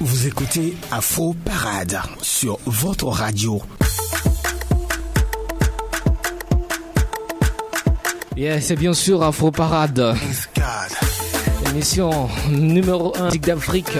Vous 0.00 0.26
écoutez 0.26 0.74
Afro 0.90 1.34
Parade 1.44 2.00
sur 2.22 2.58
votre 2.64 3.08
radio. 3.08 3.60
Yeah, 8.34 8.62
c'est 8.62 8.76
bien 8.76 8.94
sûr 8.94 9.22
Afro 9.22 9.50
Parade. 9.50 10.16
Émission 11.70 12.28
numéro 12.50 13.12
1 13.16 13.28
d'Afrique. 13.36 13.96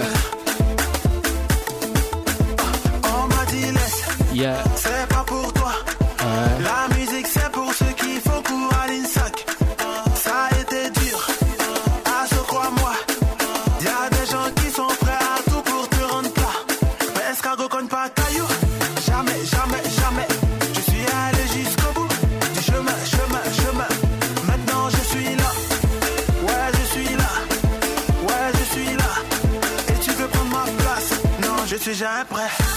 Dit 4.33 4.45
prêt. 32.25 32.70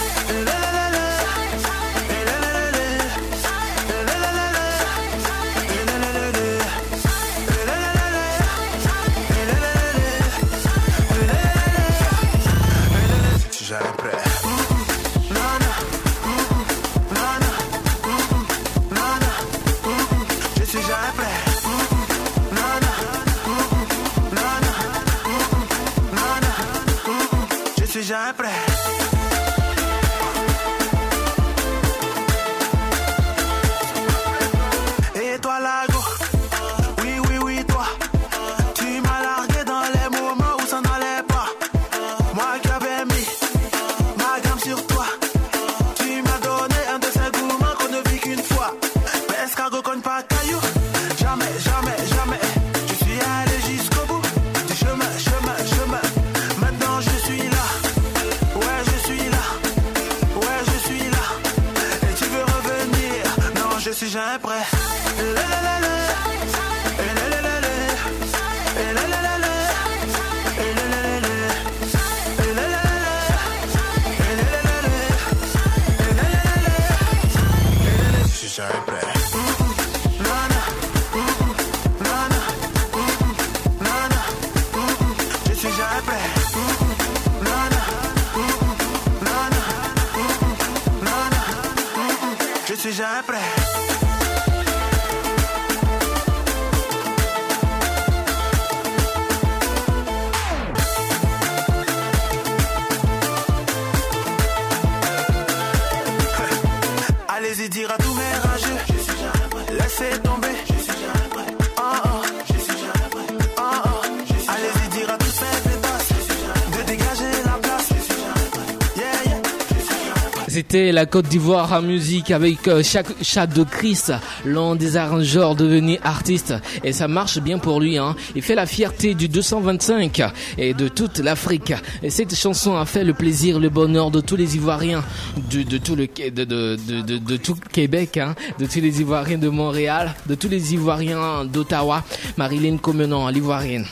La 120.75 121.05
Côte 121.05 121.29
d'Ivoire 121.29 121.71
en 121.71 121.81
musique 121.81 122.31
avec 122.31 122.67
euh, 122.67 122.83
chaque 122.83 123.07
chat 123.21 123.47
de 123.47 123.63
Chris, 123.63 124.01
l'un 124.43 124.75
des 124.75 124.97
arrangeurs 124.97 125.55
devenu 125.55 125.97
artiste. 126.03 126.53
Et 126.83 126.91
ça 126.91 127.07
marche 127.07 127.39
bien 127.39 127.59
pour 127.59 127.79
lui. 127.79 127.97
Hein. 127.97 128.13
Il 128.35 128.41
fait 128.41 128.55
la 128.55 128.65
fierté 128.65 129.13
du 129.13 129.29
225 129.29 130.21
et 130.57 130.73
de 130.73 130.89
toute 130.89 131.19
l'Afrique. 131.19 131.73
Et 132.03 132.09
cette 132.09 132.35
chanson 132.35 132.75
a 132.75 132.85
fait 132.85 133.05
le 133.05 133.13
plaisir, 133.13 133.57
le 133.57 133.69
bonheur 133.69 134.11
de 134.11 134.19
tous 134.19 134.35
les 134.35 134.57
Ivoiriens, 134.57 135.01
de, 135.49 135.77
tout 135.77 135.95
le 135.95 136.07
de, 136.07 137.37
Québec, 137.71 138.17
hein, 138.17 138.35
de 138.59 138.65
tous 138.65 138.81
les 138.81 138.99
Ivoiriens 138.99 139.37
de 139.37 139.47
Montréal, 139.47 140.13
de 140.27 140.35
tous 140.35 140.49
les 140.49 140.73
Ivoiriens 140.73 141.45
d'Ottawa. 141.45 142.03
Marilyn 142.35 142.77
Comenon, 142.77 143.29
l'Ivoirienne, 143.29 143.85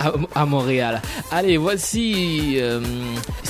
à, 0.00 0.12
à 0.34 0.44
Montréal. 0.44 1.00
Allez, 1.30 1.56
voici 1.56 2.54
euh, 2.56 2.80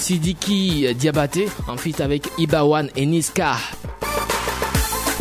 Sidiki 0.04 0.94
Diabaté 0.96 1.48
en 1.66 1.78
feat 1.78 1.98
avec 2.02 2.28
Ibawan 2.36 2.90
et 2.94 3.06
Niska. 3.06 3.56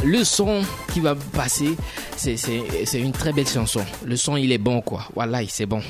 Le 0.04 0.26
son 0.26 0.62
qui 0.91 1.00
va 1.00 1.15
passer, 1.15 1.78
c'est, 2.17 2.36
c'est, 2.36 2.62
c'est 2.84 3.00
une 3.00 3.13
très 3.13 3.32
belle 3.32 3.48
chanson. 3.48 3.80
Le 4.04 4.17
son, 4.17 4.36
il 4.36 4.52
est 4.52 4.58
bon, 4.58 4.82
quoi. 4.82 5.06
Voilà, 5.15 5.39
c'est 5.48 5.65
bon. 5.65 5.82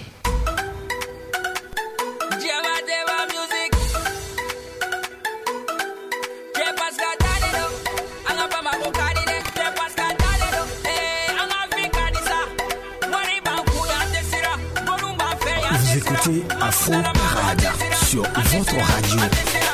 Vous 15.71 15.97
écoutez 15.97 16.43
Afro 16.61 16.91
Parade 16.91 17.92
sur 18.13 18.21
votre 18.21 18.75
radio. 18.75 19.72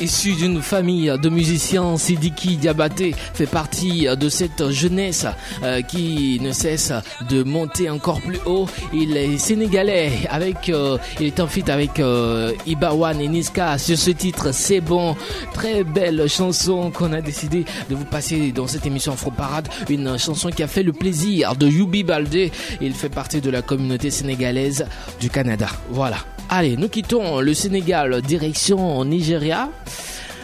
D'une 0.00 0.62
famille 0.62 1.12
de 1.20 1.28
musiciens, 1.28 1.96
Sidiki 1.96 2.56
Diabaté 2.56 3.14
fait 3.34 3.46
partie 3.46 4.06
de 4.06 4.28
cette 4.28 4.70
jeunesse 4.70 5.26
euh, 5.64 5.82
qui 5.82 6.38
ne 6.40 6.52
cesse 6.52 6.92
de 7.28 7.42
monter 7.42 7.90
encore 7.90 8.20
plus 8.20 8.38
haut. 8.46 8.66
Il 8.92 9.16
est 9.16 9.38
sénégalais 9.38 10.12
avec, 10.30 10.68
euh, 10.68 10.98
il 11.18 11.26
est 11.26 11.40
en 11.40 11.48
fit 11.48 11.68
avec 11.68 11.98
euh, 11.98 12.52
Ibawan 12.66 13.20
et 13.20 13.26
Niska 13.26 13.76
sur 13.78 13.98
ce 13.98 14.10
titre. 14.10 14.52
C'est 14.52 14.80
bon, 14.80 15.16
très 15.52 15.82
belle 15.82 16.28
chanson 16.28 16.92
qu'on 16.92 17.12
a 17.12 17.20
décidé 17.20 17.64
de 17.90 17.96
vous 17.96 18.04
passer 18.04 18.52
dans 18.52 18.68
cette 18.68 18.86
émission 18.86 19.14
Afro 19.14 19.32
Parade. 19.32 19.68
Une 19.88 20.16
chanson 20.16 20.50
qui 20.50 20.62
a 20.62 20.68
fait 20.68 20.84
le 20.84 20.92
plaisir 20.92 21.56
de 21.56 21.66
Yubi 21.66 22.04
Baldé. 22.04 22.52
Il 22.80 22.94
fait 22.94 23.08
partie 23.08 23.40
de 23.40 23.50
la 23.50 23.62
communauté 23.62 24.10
sénégalaise 24.10 24.86
du 25.20 25.28
Canada. 25.28 25.66
Voilà. 25.90 26.18
Allez, 26.50 26.78
nous 26.78 26.88
quittons 26.88 27.40
le 27.40 27.52
Sénégal 27.52 28.22
direction 28.22 29.04
Nigeria. 29.04 29.68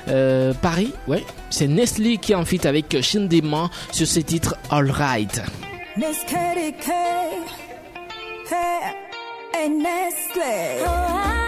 Euh, 0.09 0.53
Paris, 0.61 0.93
ouais, 1.07 1.25
c'est 1.51 1.67
Nestlé 1.69 2.19
qui 2.19 2.35
en 2.35 2.45
fit 2.45 2.67
avec 2.67 3.01
Shindima 3.01 3.71
sur 3.93 4.07
ses 4.07 4.23
titres 4.23 4.57
All 4.71 4.91
Right. 4.91 5.41
Nestlé. 9.69 11.44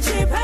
cheap. 0.00 0.39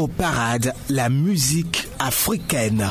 Afro 0.00 0.08
Parade, 0.08 0.72
la 0.88 1.10
musique 1.10 1.86
africaine. 1.98 2.90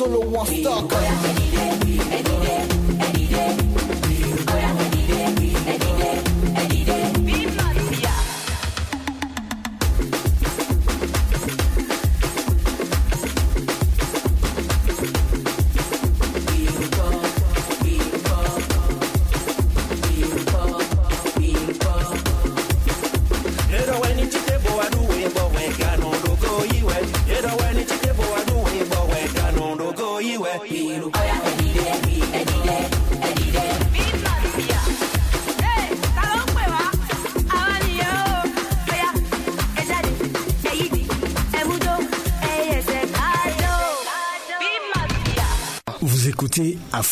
Solo 0.00 0.20
one 0.20 0.46
stock. 0.46 1.29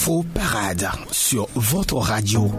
Afro 0.09 0.23
Parade 0.23 0.89
sur 1.13 1.47
votre 1.55 1.99
radio. 1.99 2.51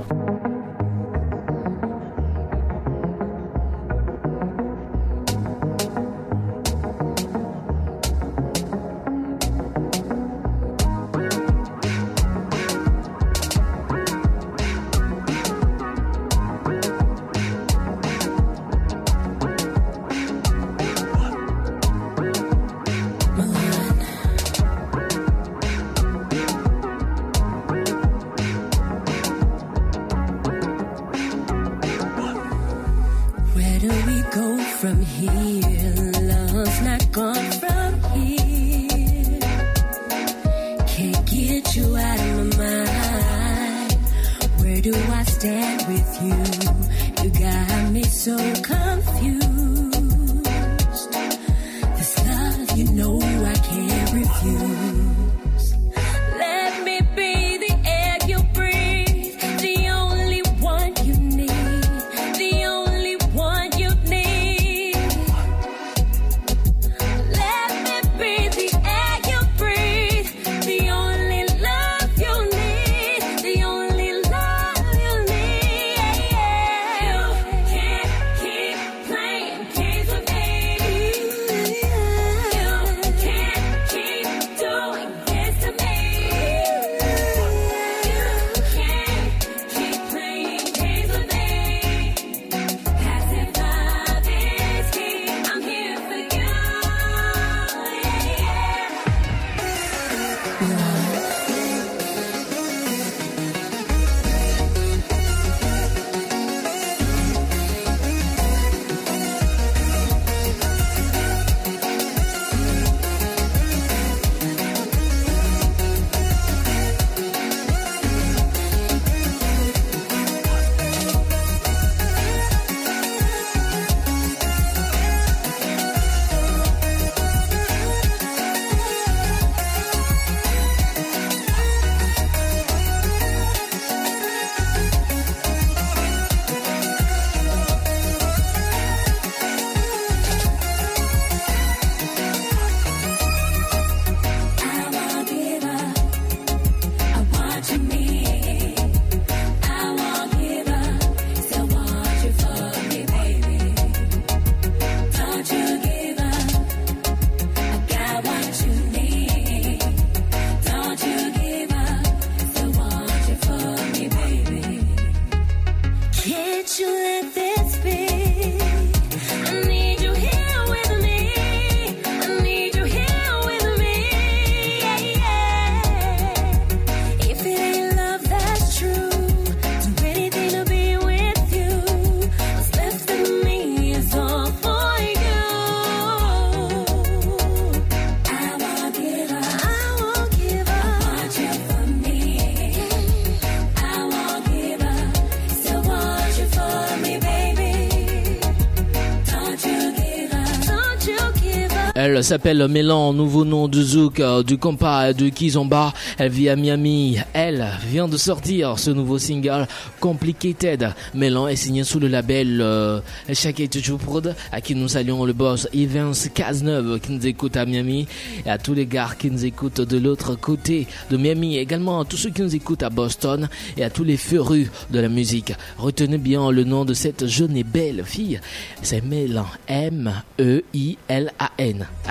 Elle 202.20 202.26
s'appelle 202.26 202.68
Mélan, 202.68 203.14
nouveau 203.14 203.46
nom 203.46 203.70
de 203.70 203.82
Zouk, 203.82 204.20
euh, 204.20 204.44
du 204.44 204.58
compas 204.58 205.14
de 205.14 205.30
Kizomba. 205.30 205.94
Elle 206.18 206.34
vit 206.34 206.50
à 206.50 206.58
Miami. 206.58 207.18
Elle 207.32 207.66
vient 207.88 208.10
de 208.10 208.18
sortir 208.18 208.78
ce 208.78 208.92
nouveau 208.92 209.18
single 209.18 209.66
Complicated. 210.02 210.90
Mélan 211.14 211.48
est 211.48 211.56
signé 211.56 211.86
sous 211.86 211.98
le 211.98 212.10
label 212.10 212.60
euh, 212.60 213.00
Shake 213.32 213.60
It 213.60 213.98
Prod, 214.00 214.36
à 214.52 214.60
qui 214.60 214.76
nous 214.76 214.90
saluons 214.90 215.24
le 215.24 215.32
boss 215.32 215.70
Evans 215.74 216.14
Cazeneuve 216.34 217.00
qui 217.00 217.14
nous 217.14 217.26
écoute 217.26 217.56
à 217.56 217.66
Miami 217.66 218.06
et 218.46 218.50
à 218.50 218.58
tous 218.58 218.74
les 218.74 218.86
gars 218.86 219.12
qui 219.18 219.32
nous 219.32 219.46
écoutent 219.46 219.80
de 219.80 219.98
l'autre 219.98 220.36
côté 220.36 220.88
de 221.10 221.16
Miami. 221.16 221.56
Également 221.56 222.02
à 222.02 222.06
tous 222.06 222.18
ceux 222.18 222.32
qui 222.32 222.42
nous 222.42 222.54
écoutent 222.54 222.84
à 222.84 222.90
Boston 222.90 223.48
et 223.78 223.84
à 223.86 223.90
tous 223.90 224.04
les 224.04 224.18
férus 224.18 224.68
de 224.92 225.00
la 225.00 225.08
musique. 225.08 225.54
Retenez 225.78 226.18
bien 226.18 226.52
le 226.52 226.66
nom 226.66 226.84
de 226.84 226.94
cette 226.94 227.28
jeune 227.28 227.56
et 227.56 227.64
belle 227.64 228.04
fille. 228.04 228.42
C'est 228.82 229.06
Mélan. 229.06 229.46
M-E-I-L-A-N. 229.70 230.20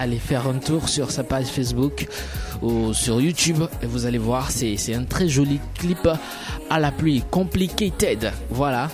Allez 0.01 0.19
faire 0.21 0.47
un 0.47 0.61
tour 0.61 0.89
sur 0.89 1.11
sa 1.11 1.25
page 1.25 1.47
Facebook 1.47 2.07
ou 2.63 2.93
sur 2.93 3.21
YouTube 3.21 3.65
et 3.83 3.87
vous 3.87 4.07
allez 4.07 4.19
voir, 4.19 4.49
c'est 4.53 4.95
un 4.95 5.03
très 5.03 5.29
joli 5.29 5.59
clip 5.75 6.09
à 6.71 6.79
la 6.79 6.93
pluie. 6.93 7.25
Complicated. 7.29 8.31
Voilà. 8.49 8.91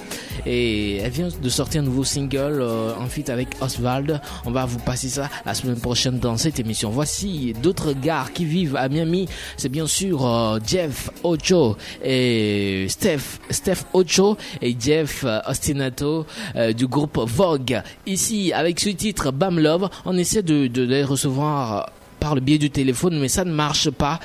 Et 0.47 0.99
elle 0.99 1.11
vient 1.11 1.28
de 1.28 1.49
sortir 1.49 1.82
un 1.82 1.85
nouveau 1.85 2.05
single 2.05 2.61
euh, 2.61 2.93
en 2.99 3.07
feat 3.07 3.30
avec 3.30 3.49
Oswald. 3.61 4.20
On 4.45 4.51
va 4.51 4.64
vous 4.66 4.78
passer 4.78 5.09
ça 5.09 5.28
la 5.45 5.55
semaine 5.55 5.78
prochaine 5.78 6.18
dans 6.18 6.37
cette 6.37 6.61
émission. 6.61 6.91
Voici 6.91 7.55
d'autres 7.62 7.93
gars 7.93 8.26
qui 8.32 8.45
vivent 8.45 8.76
à 8.76 8.89
Miami. 8.89 9.28
C'est 9.57 9.68
bien 9.68 9.87
sûr 9.87 10.26
euh, 10.26 10.59
Jeff 10.66 11.11
Ocho 11.22 11.76
et 12.03 12.87
Steph, 12.89 13.41
Steph 13.51 13.85
Ocho 13.93 14.37
et 14.61 14.76
Jeff 14.78 15.24
euh, 15.24 15.41
Ostinato 15.47 16.26
euh, 16.57 16.72
du 16.72 16.87
groupe 16.87 17.18
Vogue. 17.18 17.82
Ici, 18.07 18.53
avec 18.53 18.80
ce 18.80 18.91
titre 18.91 19.30
Bam 19.30 19.59
Love, 19.59 19.89
on 20.05 20.16
essaie 20.16 20.43
de, 20.43 20.66
de 20.66 20.82
les 20.82 21.05
recevoir 21.05 21.91
par 22.20 22.35
le 22.35 22.41
biais 22.41 22.59
du 22.59 22.70
téléphone, 22.70 23.18
mais 23.20 23.28
ça 23.28 23.45
ne 23.45 23.53
marche 23.53 23.91
pas. 23.91 24.20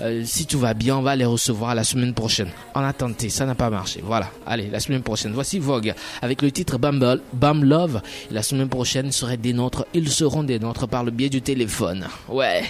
Euh, 0.00 0.22
si 0.24 0.46
tout 0.46 0.58
va 0.58 0.74
bien, 0.74 0.96
on 0.96 1.02
va 1.02 1.16
les 1.16 1.24
recevoir 1.24 1.74
la 1.74 1.84
semaine 1.84 2.14
prochaine. 2.14 2.50
On 2.74 2.80
a 2.80 2.92
tenté, 2.92 3.28
ça 3.30 3.46
n'a 3.46 3.54
pas 3.54 3.70
marché. 3.70 4.00
Voilà, 4.02 4.30
allez, 4.46 4.68
la 4.68 4.80
semaine 4.80 5.02
prochaine. 5.02 5.32
Voici 5.32 5.58
Vogue 5.58 5.94
avec 6.22 6.42
le 6.42 6.50
titre 6.52 6.78
Bumble, 6.78 7.20
Bam 7.32 7.64
Love. 7.64 8.00
La 8.30 8.42
semaine 8.42 8.68
prochaine 8.68 9.10
seraient 9.12 9.36
des 9.36 9.52
nôtres. 9.52 9.86
Ils 9.94 10.08
seront 10.10 10.44
des 10.44 10.58
nôtres 10.58 10.86
par 10.86 11.04
le 11.04 11.10
biais 11.10 11.30
du 11.30 11.42
téléphone. 11.42 12.06
Ouais. 12.28 12.62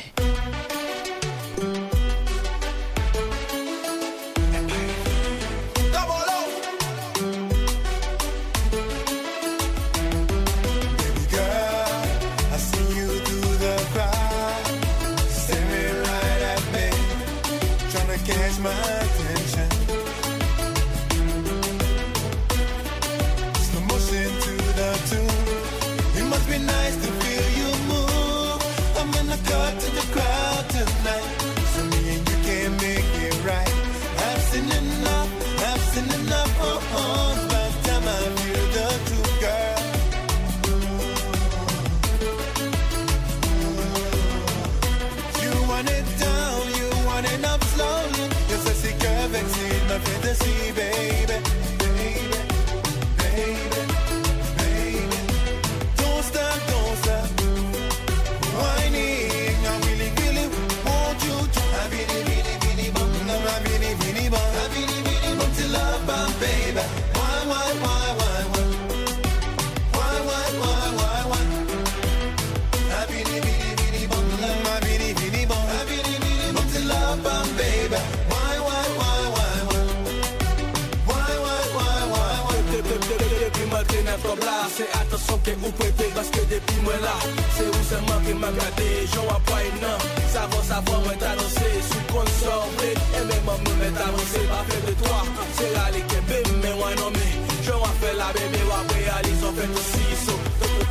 Se 85.29 85.35
atasyon 85.35 85.41
ke 85.45 85.53
ou 85.67 85.73
prete 85.77 86.07
Baske 86.15 86.43
depi 86.49 86.75
mwen 86.85 87.01
la 87.03 87.17
Se 87.57 87.65
ou 87.69 87.83
seman 87.85 88.25
ke 88.25 88.35
mwen 88.35 88.55
gade 88.57 88.89
Joun 89.13 89.29
apay 89.35 89.67
nan 89.83 90.01
Savon 90.33 90.63
savon 90.65 91.05
mwen 91.05 91.19
ta 91.21 91.35
danse 91.37 91.69
Sou 91.89 92.03
kon 92.13 92.29
sorbe 92.41 92.89
E 92.89 93.21
men 93.29 93.41
mwen 93.45 93.61
mwen 93.77 93.99
avanse 94.07 94.41
Pa 94.49 94.63
fe 94.69 94.81
de 94.87 94.95
toa 95.03 95.21
Se 95.59 95.67
rale 95.75 96.01
ke 96.13 96.21
bem 96.31 96.49
men 96.63 96.79
wan 96.81 96.97
nan 96.97 97.13
me 97.13 97.27
Joun 97.67 97.85
apay 97.91 98.15
la 98.17 98.33
bebe 98.33 98.63
Wap 98.71 98.93
realise 98.97 99.45
on 99.45 99.53
fait 99.53 99.71
aussi 99.77 100.07
So 100.25 100.35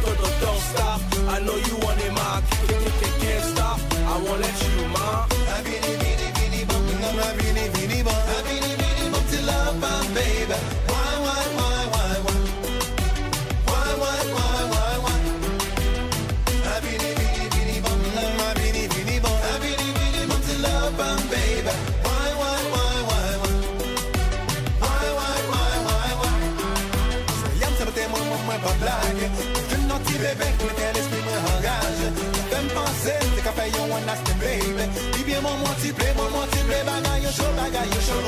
don't, 0.05 0.41
don't, 0.41 0.61
stop 0.69 1.01
I 1.33 1.39
know 1.41 1.57
you 1.57 1.75
want 1.81 2.01
it 2.05 2.13
ma 2.13 2.41
Can't 3.21 3.43
stop 3.53 3.79
I 4.05 4.15
won't 4.21 4.41
let 4.41 4.57
you 4.65 4.85
ma. 4.93 5.25
I 5.25 5.61
really 5.65 6.63
want 6.69 6.85
to 6.89 6.95
love 7.01 7.15
my 7.17 7.29
really, 7.41 7.69
really 7.75 8.01
want. 8.03 8.23
I 8.27 8.41
to 9.29 9.77
my 9.81 10.13
baby. 10.13 10.96
le 36.77 36.83
bagay 36.85 37.21
yo 37.23 37.31
chou, 37.31 37.49
bagay 37.55 37.87
yo 37.89 37.99
chou 38.05 38.19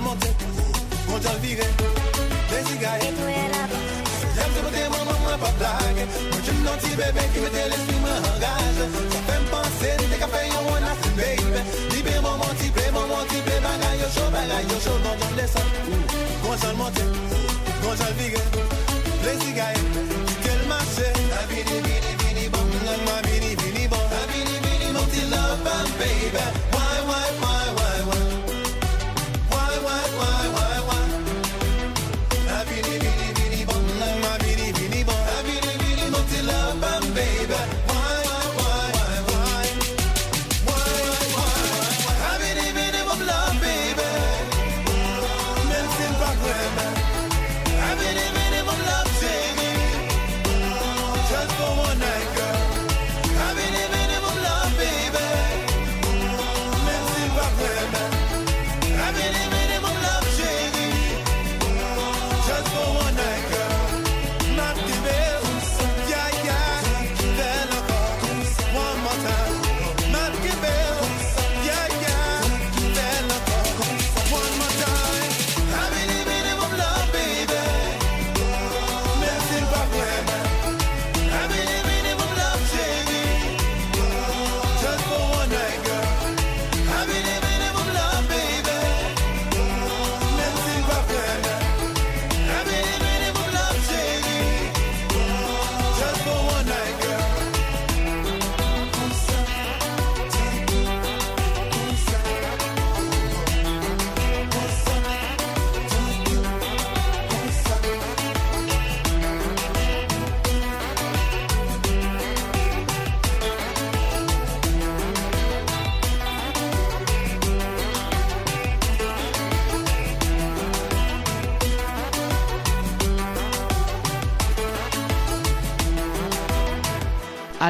monte, 0.00 0.24
vire 1.42 1.66
bebe 6.96 7.22
l'esprit 7.68 8.00
yon 10.52 10.64
baby. 11.16 11.60
Libe 11.90 12.10
yo 12.14 12.22
yo 12.22 12.36
monte, 16.76 17.02
vire 18.18 18.40
La 22.84 23.59
love, 25.18 25.64
baby 25.98 26.79
remember. 57.92 59.00
I 59.00 59.10
in 59.10 59.34
remember. 59.34 59.59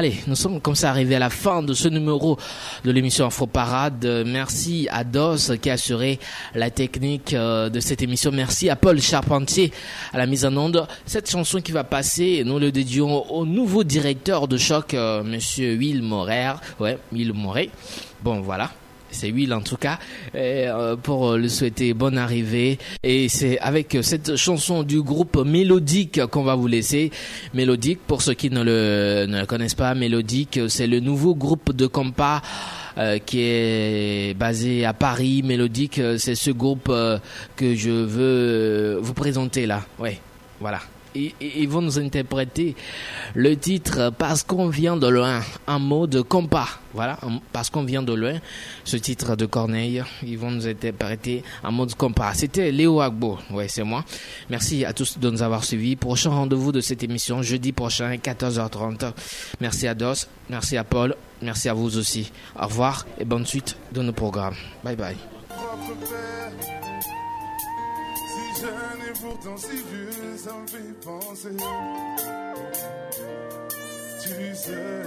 Allez, 0.01 0.15
nous 0.25 0.35
sommes 0.35 0.59
comme 0.59 0.73
ça 0.73 0.89
arrivés 0.89 1.13
à 1.13 1.19
la 1.19 1.29
fin 1.29 1.61
de 1.61 1.75
ce 1.75 1.87
numéro 1.87 2.35
de 2.83 2.89
l'émission 2.89 3.27
Afro 3.27 3.45
Parade. 3.45 4.03
Merci 4.25 4.87
à 4.89 5.03
Dos 5.03 5.55
qui 5.61 5.69
a 5.69 5.73
assuré 5.73 6.17
la 6.55 6.71
technique 6.71 7.35
euh, 7.35 7.69
de 7.69 7.79
cette 7.79 8.01
émission. 8.01 8.31
Merci 8.31 8.67
à 8.71 8.75
Paul 8.75 8.99
Charpentier 8.99 9.71
à 10.11 10.17
la 10.17 10.25
mise 10.25 10.43
en 10.43 10.57
onde. 10.57 10.87
Cette 11.05 11.29
chanson 11.29 11.61
qui 11.61 11.71
va 11.71 11.83
passer, 11.83 12.41
nous 12.43 12.57
le 12.57 12.71
dédions 12.71 13.31
au 13.31 13.45
nouveau 13.45 13.83
directeur 13.83 14.47
de 14.47 14.57
choc, 14.57 14.95
euh, 14.95 15.21
Monsieur 15.21 15.75
Will 15.75 16.01
Morer. 16.01 16.53
Ouais, 16.79 16.97
Will 17.13 17.33
Moret. 17.33 17.69
Bon, 18.23 18.41
voilà. 18.41 18.71
C'est 19.11 19.31
Will 19.31 19.53
en 19.53 19.61
tout 19.61 19.77
cas, 19.77 19.99
euh, 20.35 20.95
pour 20.95 21.37
le 21.37 21.49
souhaiter 21.49 21.93
bonne 21.93 22.17
arrivée. 22.17 22.79
Et 23.03 23.29
c'est 23.29 23.59
avec 23.59 23.97
cette 24.01 24.35
chanson 24.35 24.83
du 24.83 25.01
groupe 25.01 25.37
Mélodique 25.45 26.25
qu'on 26.27 26.43
va 26.43 26.55
vous 26.55 26.67
laisser. 26.67 27.11
Mélodique, 27.53 27.99
pour 28.07 28.21
ceux 28.21 28.33
qui 28.33 28.49
ne 28.49 28.63
le, 28.63 29.25
ne 29.27 29.45
connaissent 29.45 29.75
pas, 29.75 29.93
Mélodique, 29.93 30.59
c'est 30.67 30.87
le 30.87 30.99
nouveau 30.99 31.35
groupe 31.35 31.75
de 31.75 31.87
compas 31.87 32.41
euh, 32.97 33.19
qui 33.19 33.39
est 33.41 34.37
basé 34.37 34.85
à 34.85 34.93
Paris. 34.93 35.43
Mélodique, 35.43 35.99
euh, 35.99 36.17
c'est 36.17 36.35
ce 36.35 36.51
groupe 36.51 36.87
euh, 36.89 37.19
que 37.55 37.75
je 37.75 37.89
veux 37.89 38.21
euh, 38.21 38.99
vous 39.01 39.13
présenter 39.13 39.65
là. 39.65 39.81
Ouais, 39.99 40.19
voilà. 40.59 40.79
Ils 41.15 41.67
vont 41.67 41.81
nous 41.81 41.99
interpréter 41.99 42.75
le 43.35 43.55
titre 43.57 44.11
Parce 44.17 44.43
qu'on 44.43 44.67
vient 44.69 44.97
de 44.97 45.07
loin, 45.07 45.41
un 45.67 45.79
mot 45.79 46.07
de 46.07 46.21
compas. 46.21 46.67
Voilà, 46.93 47.17
parce 47.53 47.69
qu'on 47.69 47.83
vient 47.83 48.03
de 48.03 48.13
loin, 48.13 48.39
ce 48.83 48.97
titre 48.97 49.35
de 49.35 49.45
Corneille, 49.45 50.03
ils 50.23 50.37
vont 50.37 50.51
nous 50.51 50.67
interpréter 50.67 51.43
un 51.63 51.71
mot 51.71 51.85
de 51.85 51.93
compas. 51.93 52.33
C'était 52.33 52.71
Léo 52.71 52.99
Agbo, 52.99 53.37
ouais, 53.51 53.67
c'est 53.69 53.83
moi. 53.83 54.03
Merci 54.49 54.83
à 54.83 54.91
tous 54.91 55.17
de 55.17 55.29
nous 55.29 55.41
avoir 55.41 55.63
suivis. 55.63 55.95
Prochain 55.95 56.31
rendez-vous 56.31 56.71
de 56.71 56.81
cette 56.81 57.03
émission, 57.03 57.41
jeudi 57.41 57.71
prochain, 57.71 58.15
14h30. 58.15 59.13
Merci 59.61 59.87
à 59.87 59.93
Dos, 59.93 60.27
merci 60.49 60.75
à 60.75 60.83
Paul, 60.83 61.15
merci 61.41 61.69
à 61.69 61.73
vous 61.73 61.97
aussi. 61.97 62.31
Au 62.59 62.65
revoir 62.65 63.05
et 63.19 63.25
bonne 63.25 63.45
suite 63.45 63.77
de 63.93 64.01
nos 64.01 64.13
programmes. 64.13 64.55
Bye 64.83 64.95
bye. 64.97 65.15
Jeune 68.61 69.01
et 69.09 69.19
pourtant 69.19 69.57
si 69.57 69.75
vieux, 69.75 70.37
ça 70.37 70.53
me 70.53 70.67
fait 70.67 70.93
penser. 71.03 71.57
Tu 74.21 74.55
sais, 74.55 75.03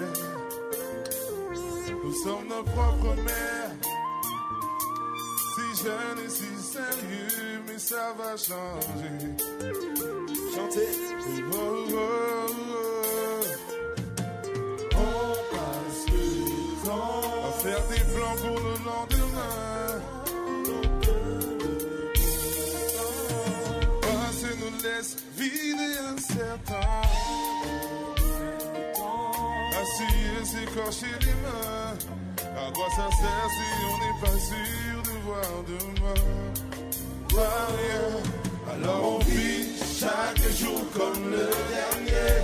nous 2.03 2.15
sommes 2.25 2.49
nos 2.49 2.65
propres 2.65 3.15
mères. 3.23 3.71
Si 5.55 5.85
jeune 5.85 6.19
et 6.25 6.29
si 6.29 6.51
sérieux, 6.73 7.63
mais 7.67 7.79
ça 7.79 8.15
va 8.19 8.37
changer. 8.37 9.19
Chanter. 10.55 10.89
Oh, 11.53 11.65
oh, 11.93 11.97
oh. 11.97 12.95
On 14.97 15.55
passe 15.55 16.07
le 16.13 16.87
temps 16.87 17.23
à 17.49 17.53
faire 17.63 17.85
des 17.89 18.05
plans 18.13 18.37
pour 18.43 18.59
le 18.61 18.75
lendemain. 18.85 19.24
Laisse 24.85 25.17
vider 25.37 25.99
un 26.11 26.19
certain. 26.21 27.05
S'écorcher 30.45 31.15
les 31.23 31.37
mains. 31.43 31.97
À 32.39 32.71
quoi 32.73 32.89
ça 32.91 33.09
sert 33.17 33.49
si 33.57 33.69
on 33.91 33.97
n'est 34.03 34.19
pas 34.21 34.39
sûr 34.39 34.97
de 35.03 35.15
voir 35.25 35.53
demain? 35.67 36.21
Voir 37.31 37.67
rien. 37.79 38.09
Alors 38.75 39.03
on 39.15 39.19
vit 39.21 39.65
chaque 39.99 40.45
jour 40.53 40.81
comme 40.93 41.25
le 41.31 41.49
dernier. 41.75 42.35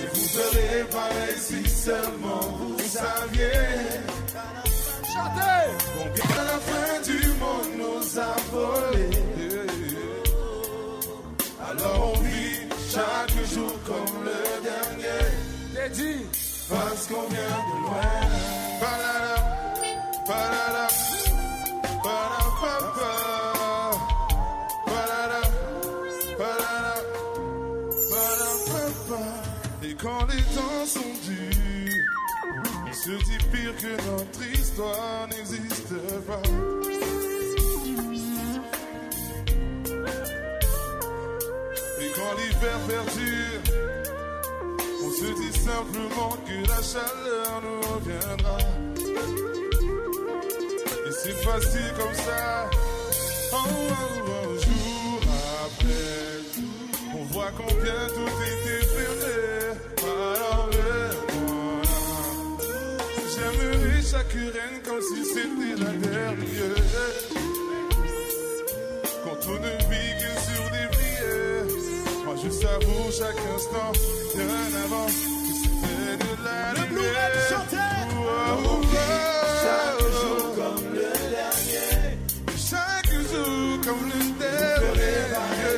Et 0.00 0.06
vous 0.14 0.26
serez 0.26 0.84
pareil 0.90 1.36
si 1.36 1.68
seulement 1.68 2.44
vous 2.58 2.78
saviez. 2.78 4.00
Chantez! 5.12 5.64
Combien 5.98 6.44
la 6.44 6.58
fin 6.68 6.92
du 7.04 7.20
monde 7.40 7.72
nous 7.76 8.18
a 8.18 8.36
volé. 8.50 9.37
On 11.94 12.12
vit 12.20 12.60
chaque 12.92 13.36
jour 13.54 13.72
comme 13.86 14.24
le 14.24 14.62
dernier. 14.62 15.24
Dit, 15.94 16.26
parce 16.68 17.06
qu'on 17.06 17.26
vient 17.28 17.58
de 17.68 17.76
loin. 17.82 18.12
Balala, 18.78 19.36
balala, 20.26 20.86
balapapa. 22.04 23.12
Balala, 24.86 25.42
balala, 26.38 26.94
balapapa. 28.10 29.22
Et 29.82 29.94
quand 29.94 30.26
les 30.26 30.42
temps 30.54 30.84
sont 30.86 31.14
durs, 31.24 32.04
on 32.86 32.92
se 32.92 33.12
dit 33.24 33.38
pire 33.50 33.76
que 33.80 33.92
notre 34.10 34.42
histoire 34.52 35.26
n'existe 35.28 35.94
pas. 36.26 36.42
L'hiver 42.36 42.78
perdure, 42.86 43.62
on 45.04 45.10
se 45.10 45.28
dit 45.40 45.58
simplement 45.58 46.36
que 46.46 46.56
la 46.68 46.82
chaleur 46.82 47.62
nous 47.62 47.80
reviendra. 47.94 48.58
Et 51.06 51.12
c'est 51.22 51.38
facile 51.44 51.92
comme 51.98 52.14
ça, 52.14 52.70
oh, 53.52 53.56
oh, 53.56 53.64
oh, 54.26 54.48
jour 54.58 55.20
après 55.64 56.28
on 57.14 57.24
voit 57.32 57.50
combien 57.56 58.06
tout 58.14 58.36
était 58.52 58.86
fermé. 58.86 59.38
Alors 60.02 60.68
le 60.72 60.88
J'aimerais 63.34 64.02
chaque 64.02 64.32
reine 64.32 64.80
comme 64.84 65.00
si 65.02 65.24
c'était 65.24 65.76
la 65.82 65.92
dernière. 65.92 67.17
Je 72.48 72.52
savoure 72.52 73.10
chaque 73.12 73.36
instant 73.54 73.92
bien 74.34 74.44
avant 74.84 75.06
que 75.06 75.12
c'était 75.62 76.16
de 76.24 76.32
la 76.44 76.72
Le. 76.72 76.88
Blue 76.88 77.02
chantait. 77.48 77.76
Oh, 78.10 78.24
oh, 78.64 78.68
oh, 78.68 78.88
Chaque 79.64 80.02
jour 80.18 80.42
comme 80.56 80.84
le 80.94 81.10
dernier. 81.36 81.92
Chaque 82.56 83.12
jour 83.30 83.80
comme 83.84 84.04
le 84.08 84.20
dernier. 84.38 85.20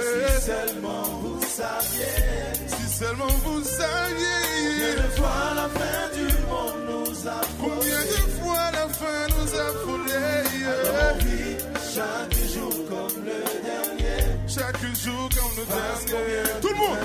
Si 0.06 0.42
seulement 0.46 1.04
vous 1.22 1.40
saviez. 1.42 2.18
Si 2.66 2.98
seulement 2.98 3.34
vous 3.44 3.62
saviez. 3.64 4.40
Combien 4.78 4.94
de 5.02 5.10
fois 5.18 5.42
la 5.56 5.68
fin 5.78 6.02
du 6.16 6.28
monde 6.50 6.80
nous 6.88 7.28
a 7.28 7.40
Combien 7.60 8.02
de 8.12 8.20
fois 8.40 8.66
la 8.72 8.86
fin 8.88 9.20
nous 9.34 9.50
a 9.54 9.66
frôlés. 9.82 10.66
Alors 10.66 11.16
vit 11.18 11.56
chaque 11.94 12.38
jour. 12.54 12.79
Jour 15.02 15.30
comme 15.30 15.56
le 15.56 15.64
dernier. 15.64 16.60
Tout 16.60 16.68
le 16.68 16.74
monde. 16.74 16.98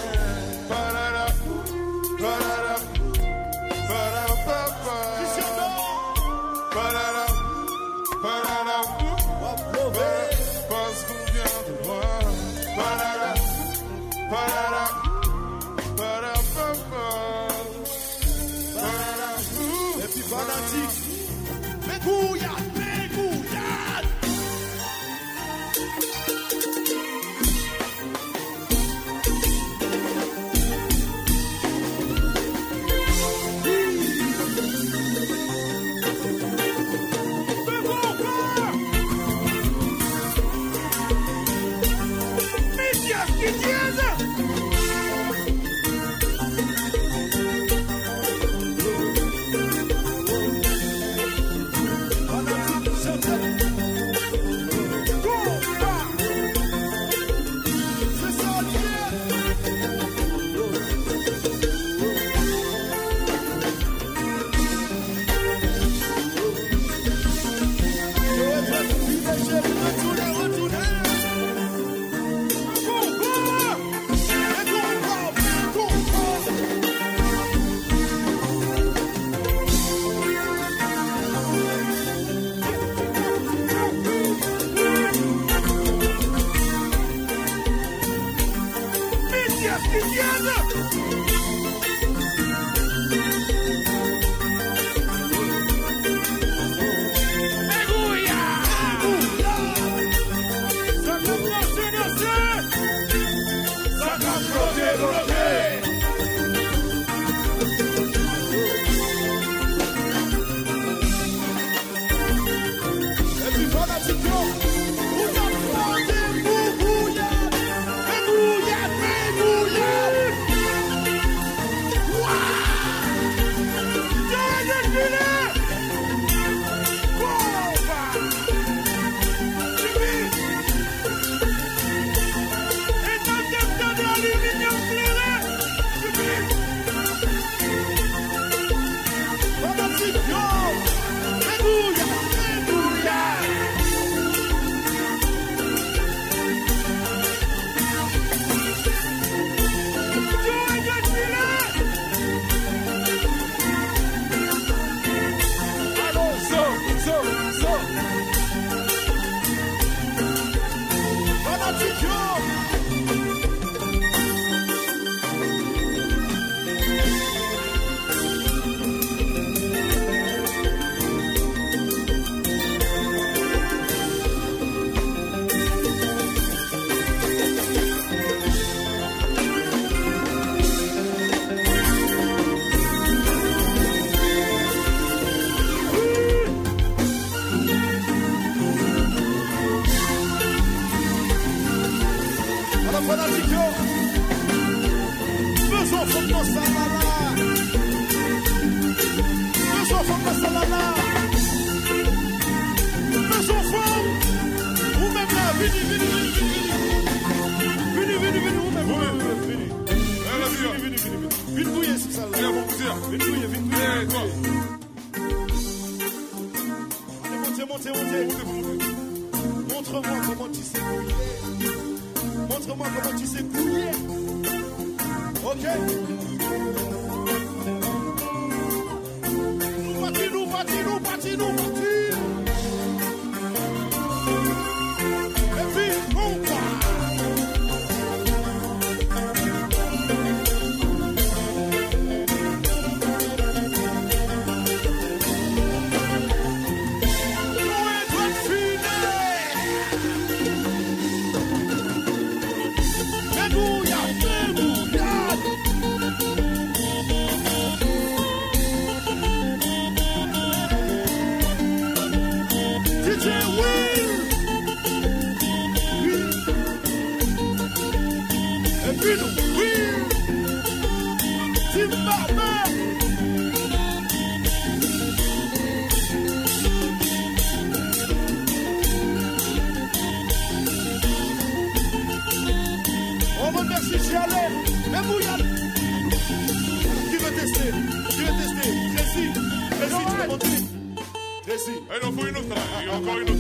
pero 291.99 292.11
fui 292.11 292.29
nuestra, 292.29 292.57
yo 292.83 293.01
coino. 293.03 293.31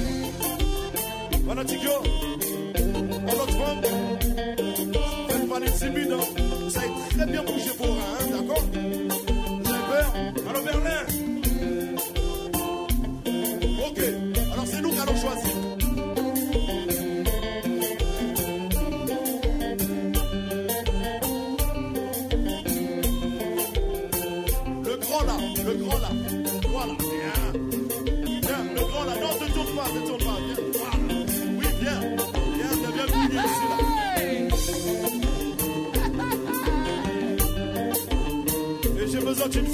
Bueno, 1.43 1.63
chicos. 1.65 2.14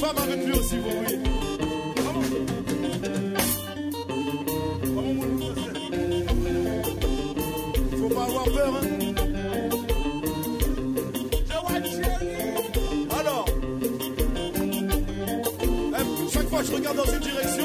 Femme 0.01 0.17
avec 0.17 0.43
lui 0.47 0.53
aussi, 0.53 0.77
vous 0.77 0.89
voyez. 0.89 1.19
Faut 7.99 8.09
pas 8.09 8.23
avoir 8.23 8.45
peur, 8.45 8.73
hein. 8.77 8.87
Alors, 13.19 13.45
eh, 15.93 16.33
chaque 16.33 16.49
fois 16.49 16.59
que 16.61 16.65
je 16.65 16.71
regarde 16.73 16.97
dans 16.97 17.05
une 17.05 17.19
direction, 17.19 17.60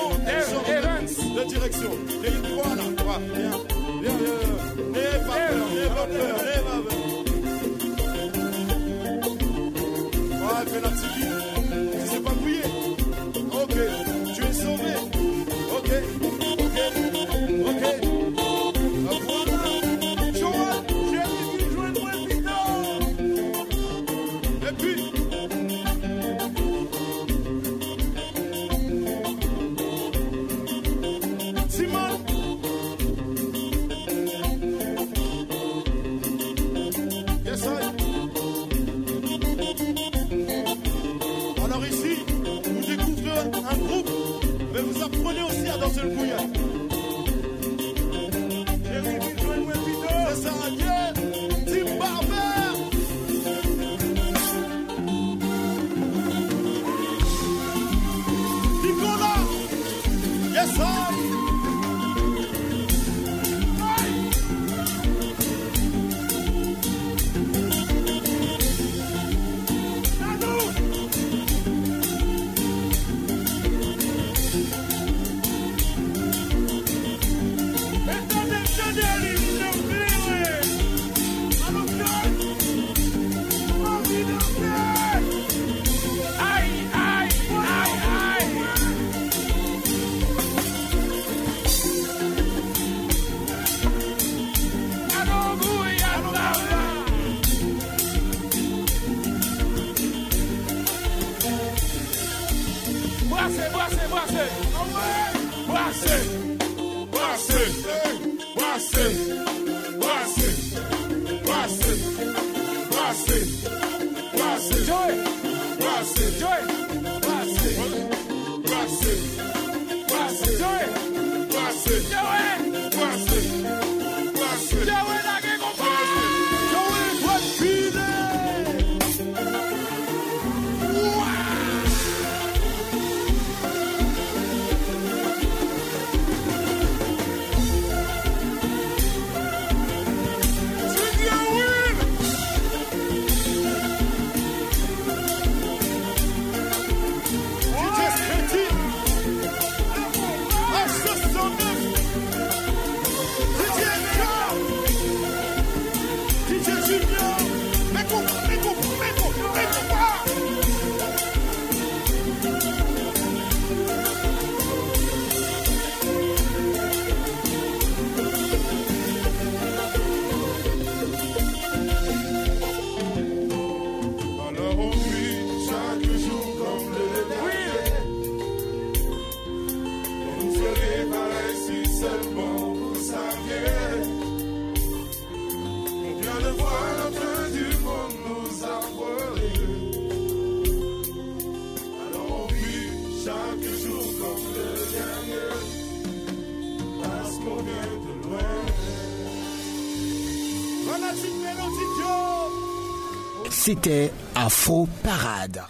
C'était 203.67 204.13
Afro 204.37 204.87
Parade. 205.03 205.61